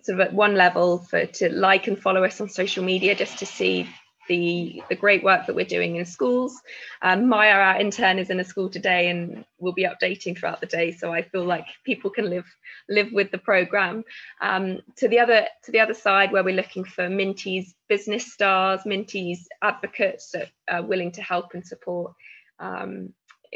sort 0.01 0.09
of 0.09 0.19
at 0.19 0.33
one 0.33 0.55
level 0.55 0.99
for 0.99 1.25
to 1.25 1.49
like 1.49 1.87
and 1.87 1.99
follow 1.99 2.23
us 2.23 2.39
on 2.41 2.49
social 2.49 2.83
media 2.83 3.15
just 3.15 3.39
to 3.39 3.45
see 3.45 3.89
the 4.27 4.81
the 4.89 4.95
great 4.95 5.23
work 5.23 5.47
that 5.47 5.55
we're 5.55 5.65
doing 5.65 5.97
in 5.97 6.05
schools. 6.05 6.61
Um, 7.01 7.27
Maya, 7.27 7.53
our 7.53 7.79
intern, 7.79 8.19
is 8.19 8.29
in 8.29 8.39
a 8.39 8.43
school 8.43 8.69
today 8.69 9.09
and 9.09 9.45
will 9.59 9.73
be 9.73 9.85
updating 9.85 10.37
throughout 10.37 10.61
the 10.61 10.67
day. 10.67 10.91
So 10.91 11.11
I 11.11 11.23
feel 11.23 11.43
like 11.43 11.65
people 11.83 12.09
can 12.09 12.29
live 12.29 12.45
live 12.89 13.11
with 13.11 13.31
the 13.31 13.37
program. 13.37 14.03
Um, 14.41 14.79
to 14.97 15.07
the 15.07 15.19
other 15.19 15.47
to 15.65 15.71
the 15.71 15.79
other 15.79 15.93
side, 15.93 16.31
where 16.31 16.43
we're 16.43 16.55
looking 16.55 16.83
for 16.83 17.07
Minties 17.07 17.73
business 17.89 18.31
stars, 18.31 18.81
Minties 18.85 19.39
advocates 19.61 20.31
that 20.31 20.49
are 20.69 20.83
willing 20.83 21.11
to 21.13 21.21
help 21.21 21.53
and 21.53 21.65
support 21.65 22.13
um, 22.59 23.13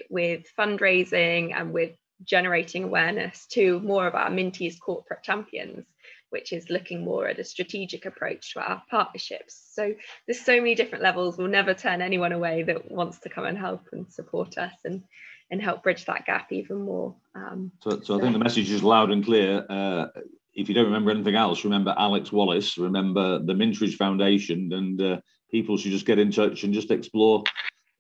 with 0.10 0.46
fundraising 0.58 1.54
and 1.56 1.74
with 1.74 1.92
generating 2.24 2.84
awareness 2.84 3.46
to 3.46 3.80
more 3.80 4.08
of 4.08 4.16
our 4.16 4.30
Minties 4.30 4.80
corporate 4.80 5.24
champions 5.24 5.86
which 6.30 6.54
is 6.54 6.70
looking 6.70 7.04
more 7.04 7.28
at 7.28 7.40
a 7.40 7.44
strategic 7.44 8.06
approach 8.06 8.54
to 8.54 8.60
our 8.60 8.84
partnerships. 8.90 9.70
So 9.74 9.94
there's 10.26 10.44
so 10.44 10.58
many 10.58 10.76
different 10.76 11.04
levels. 11.04 11.38
We'll 11.38 11.48
never 11.48 11.74
turn 11.74 12.02
anyone 12.02 12.32
away 12.32 12.64
that 12.64 12.92
wants 12.92 13.20
to 13.20 13.30
come 13.30 13.46
and 13.46 13.58
help 13.58 13.88
and 13.92 14.12
support 14.12 14.58
us 14.58 14.74
and 14.84 15.04
and 15.50 15.62
help 15.62 15.84
bridge 15.84 16.06
that 16.06 16.26
gap 16.26 16.52
even 16.52 16.82
more. 16.82 17.16
Um, 17.34 17.72
so, 17.82 18.02
so 18.02 18.18
I 18.18 18.22
think 18.22 18.34
the 18.34 18.40
message 18.40 18.70
is 18.70 18.84
loud 18.84 19.12
and 19.12 19.24
clear. 19.24 19.66
Uh, 19.70 20.08
if 20.54 20.68
you 20.68 20.76
don't 20.76 20.86
remember 20.86 21.12
anything 21.12 21.36
else, 21.36 21.64
remember 21.64 21.96
Alex 21.98 22.32
Wallace, 22.32 22.78
remember 22.78 23.40
the 23.40 23.54
Mintridge 23.54 23.96
Foundation, 23.96 24.74
and 24.74 25.02
uh, 25.02 25.18
people 25.50 25.78
should 25.78 25.92
just 25.92 26.06
get 26.06 26.20
in 26.20 26.32
touch 26.32 26.64
and 26.64 26.74
just 26.74 26.92
explore 26.92 27.44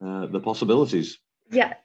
uh, 0.06 0.26
the 0.26 0.40
possibilities. 0.40 1.20
Yeah, 1.52 1.76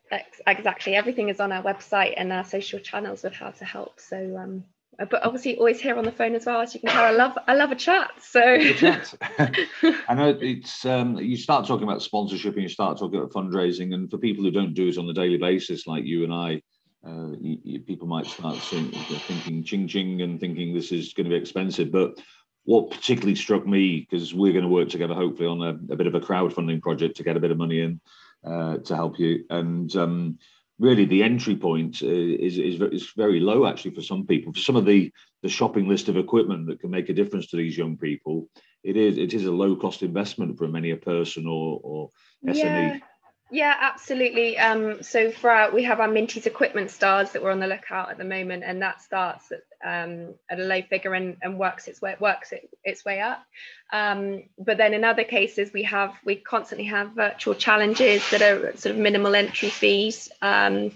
exactly. 0.46 0.94
Everything 0.96 1.28
is 1.28 1.38
on 1.38 1.52
our 1.52 1.62
website 1.62 2.14
and 2.16 2.32
our 2.32 2.44
social 2.44 2.80
channels 2.80 3.22
with 3.22 3.34
how 3.34 3.50
to 3.50 3.64
help. 3.64 4.00
So, 4.00 4.36
um, 4.36 4.64
but 4.98 5.24
obviously 5.24 5.56
always 5.56 5.80
here 5.80 5.96
on 5.96 6.04
the 6.04 6.12
phone 6.12 6.34
as 6.34 6.46
well. 6.46 6.60
As 6.60 6.74
you 6.74 6.80
can 6.80 6.90
tell, 6.90 7.04
I 7.04 7.10
love 7.10 7.38
I 7.46 7.54
love 7.54 7.72
a 7.72 7.76
chat. 7.76 8.10
So 8.20 8.40
I 8.42 10.14
know 10.14 10.36
it's 10.40 10.84
um, 10.84 11.16
you 11.16 11.36
start 11.36 11.66
talking 11.66 11.84
about 11.84 12.02
sponsorship 12.02 12.54
and 12.54 12.62
you 12.62 12.68
start 12.68 12.98
talking 12.98 13.18
about 13.18 13.32
fundraising, 13.32 13.94
and 13.94 14.10
for 14.10 14.18
people 14.18 14.44
who 14.44 14.50
don't 14.50 14.74
do 14.74 14.88
it 14.88 14.98
on 14.98 15.08
a 15.08 15.14
daily 15.14 15.38
basis, 15.38 15.86
like 15.86 16.04
you 16.04 16.24
and 16.24 16.32
I, 16.32 16.62
uh, 17.06 17.30
you, 17.40 17.58
you, 17.64 17.80
people 17.80 18.06
might 18.06 18.26
start 18.26 18.58
thinking 18.58 19.64
ching 19.64 19.88
ching 19.88 20.22
and 20.22 20.38
thinking 20.38 20.74
this 20.74 20.92
is 20.92 21.14
going 21.14 21.24
to 21.24 21.30
be 21.30 21.36
expensive. 21.36 21.90
But 21.90 22.20
what 22.64 22.90
particularly 22.90 23.34
struck 23.34 23.66
me, 23.66 24.06
because 24.08 24.34
we're 24.34 24.52
going 24.52 24.64
to 24.64 24.70
work 24.70 24.88
together 24.88 25.14
hopefully 25.14 25.48
on 25.48 25.62
a, 25.62 25.92
a, 25.92 25.96
bit 25.96 26.06
of 26.06 26.14
a 26.14 26.20
crowdfunding 26.20 26.80
project 26.80 27.16
to 27.16 27.24
get 27.24 27.36
a 27.36 27.40
bit 27.40 27.50
of 27.50 27.58
money 27.58 27.80
in 27.80 28.00
uh, 28.44 28.76
to 28.78 28.94
help 28.94 29.18
you, 29.18 29.44
and 29.50 29.96
um, 29.96 30.38
really 30.78 31.04
the 31.04 31.22
entry 31.22 31.56
point 31.56 32.02
uh, 32.02 32.06
is, 32.08 32.58
is, 32.58 32.80
is 32.80 33.12
very 33.16 33.40
low 33.40 33.66
actually 33.66 33.94
for 33.94 34.02
some 34.02 34.26
people. 34.26 34.52
For 34.52 34.60
some 34.60 34.76
of 34.76 34.86
the 34.86 35.12
the 35.42 35.48
shopping 35.48 35.88
list 35.88 36.08
of 36.08 36.16
equipment 36.16 36.68
that 36.68 36.80
can 36.80 36.90
make 36.90 37.08
a 37.08 37.14
difference 37.14 37.48
to 37.48 37.56
these 37.56 37.76
young 37.76 37.96
people, 37.96 38.48
it 38.84 38.96
is 38.96 39.18
it 39.18 39.34
is 39.34 39.44
a 39.44 39.50
low 39.50 39.76
cost 39.76 40.02
investment 40.02 40.56
for 40.58 40.68
many 40.68 40.90
a 40.90 40.96
person 40.96 41.46
or 41.46 41.80
or 41.82 42.10
SME. 42.46 42.54
Yeah. 42.54 42.98
Yeah, 43.52 43.76
absolutely. 43.78 44.56
Um, 44.56 45.02
so 45.02 45.30
for 45.30 45.50
our, 45.50 45.70
we 45.70 45.82
have 45.82 46.00
our 46.00 46.08
Minties 46.08 46.46
equipment 46.46 46.90
stars 46.90 47.32
that 47.32 47.42
we're 47.42 47.50
on 47.50 47.60
the 47.60 47.66
lookout 47.66 48.10
at 48.10 48.16
the 48.16 48.24
moment, 48.24 48.64
and 48.64 48.80
that 48.80 49.02
starts 49.02 49.52
at, 49.52 49.60
um, 49.84 50.34
at 50.48 50.58
a 50.58 50.62
low 50.62 50.80
figure 50.80 51.12
and, 51.12 51.36
and 51.42 51.58
works 51.58 51.86
its 51.86 52.00
way 52.00 52.16
works 52.18 52.52
it, 52.52 52.70
its 52.82 53.04
way 53.04 53.20
up. 53.20 53.44
Um, 53.92 54.44
but 54.58 54.78
then 54.78 54.94
in 54.94 55.04
other 55.04 55.24
cases, 55.24 55.70
we 55.70 55.82
have 55.82 56.14
we 56.24 56.36
constantly 56.36 56.86
have 56.86 57.10
virtual 57.10 57.54
challenges 57.54 58.22
that 58.30 58.40
are 58.40 58.74
sort 58.78 58.94
of 58.94 58.96
minimal 58.96 59.34
entry 59.34 59.68
fees. 59.68 60.30
Um, 60.40 60.92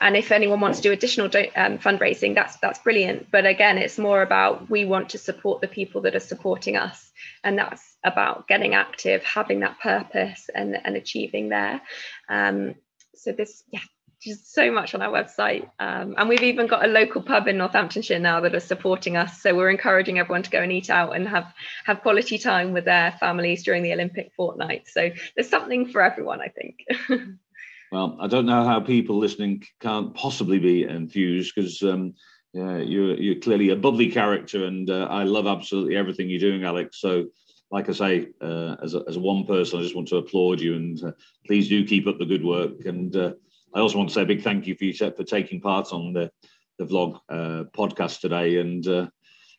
and 0.00 0.16
if 0.16 0.32
anyone 0.32 0.58
wants 0.58 0.78
to 0.78 0.82
do 0.82 0.90
additional 0.90 1.28
do- 1.28 1.52
um, 1.54 1.78
fundraising, 1.78 2.34
that's 2.34 2.56
that's 2.56 2.80
brilliant. 2.80 3.30
But 3.30 3.46
again, 3.46 3.78
it's 3.78 3.98
more 3.98 4.20
about 4.20 4.68
we 4.68 4.84
want 4.84 5.10
to 5.10 5.18
support 5.18 5.60
the 5.60 5.68
people 5.68 6.00
that 6.00 6.16
are 6.16 6.20
supporting 6.20 6.76
us, 6.76 7.09
and 7.44 7.58
that's 7.58 7.96
about 8.04 8.48
getting 8.48 8.74
active, 8.74 9.22
having 9.22 9.60
that 9.60 9.78
purpose, 9.80 10.48
and 10.54 10.76
and 10.84 10.96
achieving 10.96 11.48
there. 11.48 11.80
Um, 12.28 12.74
so 13.14 13.32
this, 13.32 13.62
yeah, 13.70 13.80
just 14.20 14.52
so 14.52 14.70
much 14.70 14.94
on 14.94 15.02
our 15.02 15.12
website, 15.12 15.68
um, 15.78 16.14
and 16.16 16.28
we've 16.28 16.42
even 16.42 16.66
got 16.66 16.84
a 16.84 16.88
local 16.88 17.22
pub 17.22 17.48
in 17.48 17.58
Northamptonshire 17.58 18.18
now 18.18 18.40
that 18.40 18.54
are 18.54 18.60
supporting 18.60 19.16
us. 19.16 19.40
So 19.42 19.54
we're 19.54 19.70
encouraging 19.70 20.18
everyone 20.18 20.42
to 20.42 20.50
go 20.50 20.62
and 20.62 20.72
eat 20.72 20.90
out 20.90 21.14
and 21.14 21.28
have 21.28 21.52
have 21.84 22.02
quality 22.02 22.38
time 22.38 22.72
with 22.72 22.84
their 22.84 23.12
families 23.20 23.64
during 23.64 23.82
the 23.82 23.92
Olympic 23.92 24.32
fortnight. 24.36 24.88
So 24.88 25.10
there's 25.34 25.48
something 25.48 25.88
for 25.88 26.02
everyone, 26.02 26.40
I 26.40 26.48
think. 26.48 26.84
well, 27.92 28.16
I 28.20 28.26
don't 28.26 28.46
know 28.46 28.64
how 28.64 28.80
people 28.80 29.18
listening 29.18 29.64
can't 29.80 30.14
possibly 30.14 30.58
be 30.58 30.84
enthused 30.84 31.54
because. 31.54 31.82
Um, 31.82 32.14
yeah, 32.52 32.78
you're 32.78 33.14
you're 33.14 33.40
clearly 33.40 33.70
a 33.70 33.76
bubbly 33.76 34.10
character, 34.10 34.64
and 34.64 34.90
uh, 34.90 35.06
I 35.10 35.24
love 35.24 35.46
absolutely 35.46 35.96
everything 35.96 36.28
you're 36.28 36.40
doing, 36.40 36.64
Alex. 36.64 37.00
So 37.00 37.26
like 37.70 37.88
I 37.88 37.92
say, 37.92 38.28
uh, 38.40 38.76
as, 38.82 38.94
a, 38.94 39.04
as 39.08 39.16
one 39.16 39.44
person, 39.44 39.78
I 39.78 39.82
just 39.82 39.94
want 39.94 40.08
to 40.08 40.16
applaud 40.16 40.60
you 40.60 40.74
and 40.74 41.02
uh, 41.04 41.12
please 41.46 41.68
do 41.68 41.84
keep 41.84 42.06
up 42.06 42.18
the 42.18 42.24
good 42.24 42.44
work. 42.44 42.84
And 42.84 43.14
uh, 43.14 43.34
I 43.74 43.80
also 43.80 43.96
want 43.96 44.10
to 44.10 44.14
say 44.14 44.22
a 44.22 44.26
big 44.26 44.42
thank 44.42 44.66
you 44.66 44.74
for 44.74 44.84
you 44.84 44.92
for 44.92 45.24
taking 45.24 45.60
part 45.60 45.92
on 45.92 46.12
the, 46.12 46.30
the 46.78 46.84
vlog 46.84 47.20
uh, 47.28 47.64
podcast 47.70 48.20
today. 48.20 48.58
And 48.58 48.86
uh, 48.86 49.06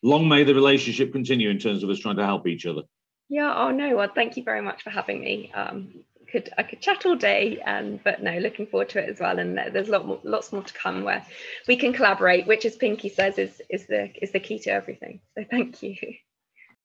long 0.02 0.28
may 0.28 0.44
the 0.44 0.54
relationship 0.54 1.12
continue 1.12 1.48
in 1.48 1.58
terms 1.58 1.82
of 1.82 1.88
us 1.88 1.98
trying 1.98 2.16
to 2.16 2.26
help 2.26 2.46
each 2.46 2.66
other. 2.66 2.82
Yeah. 3.30 3.54
Oh 3.56 3.70
no. 3.70 3.96
Well, 3.96 4.10
thank 4.14 4.36
you 4.36 4.42
very 4.42 4.60
much 4.60 4.82
for 4.82 4.90
having 4.90 5.20
me. 5.20 5.50
Um, 5.54 6.04
could 6.32 6.50
I 6.58 6.62
could 6.62 6.80
chat 6.80 7.04
all 7.06 7.14
day, 7.14 7.60
um, 7.62 8.00
but 8.02 8.22
no, 8.22 8.38
looking 8.38 8.66
forward 8.66 8.88
to 8.90 8.98
it 8.98 9.08
as 9.10 9.20
well. 9.20 9.38
And 9.38 9.56
there's 9.56 9.88
lot 9.88 10.06
more, 10.06 10.18
lots 10.24 10.52
more 10.52 10.62
to 10.62 10.74
come 10.74 11.04
where 11.04 11.24
we 11.68 11.76
can 11.76 11.92
collaborate, 11.92 12.46
which, 12.46 12.64
as 12.64 12.74
Pinky 12.74 13.10
says, 13.10 13.38
is 13.38 13.60
is 13.68 13.86
the 13.86 14.10
is 14.20 14.32
the 14.32 14.40
key 14.40 14.58
to 14.60 14.70
everything. 14.70 15.20
So 15.36 15.44
thank 15.48 15.82
you. 15.82 15.94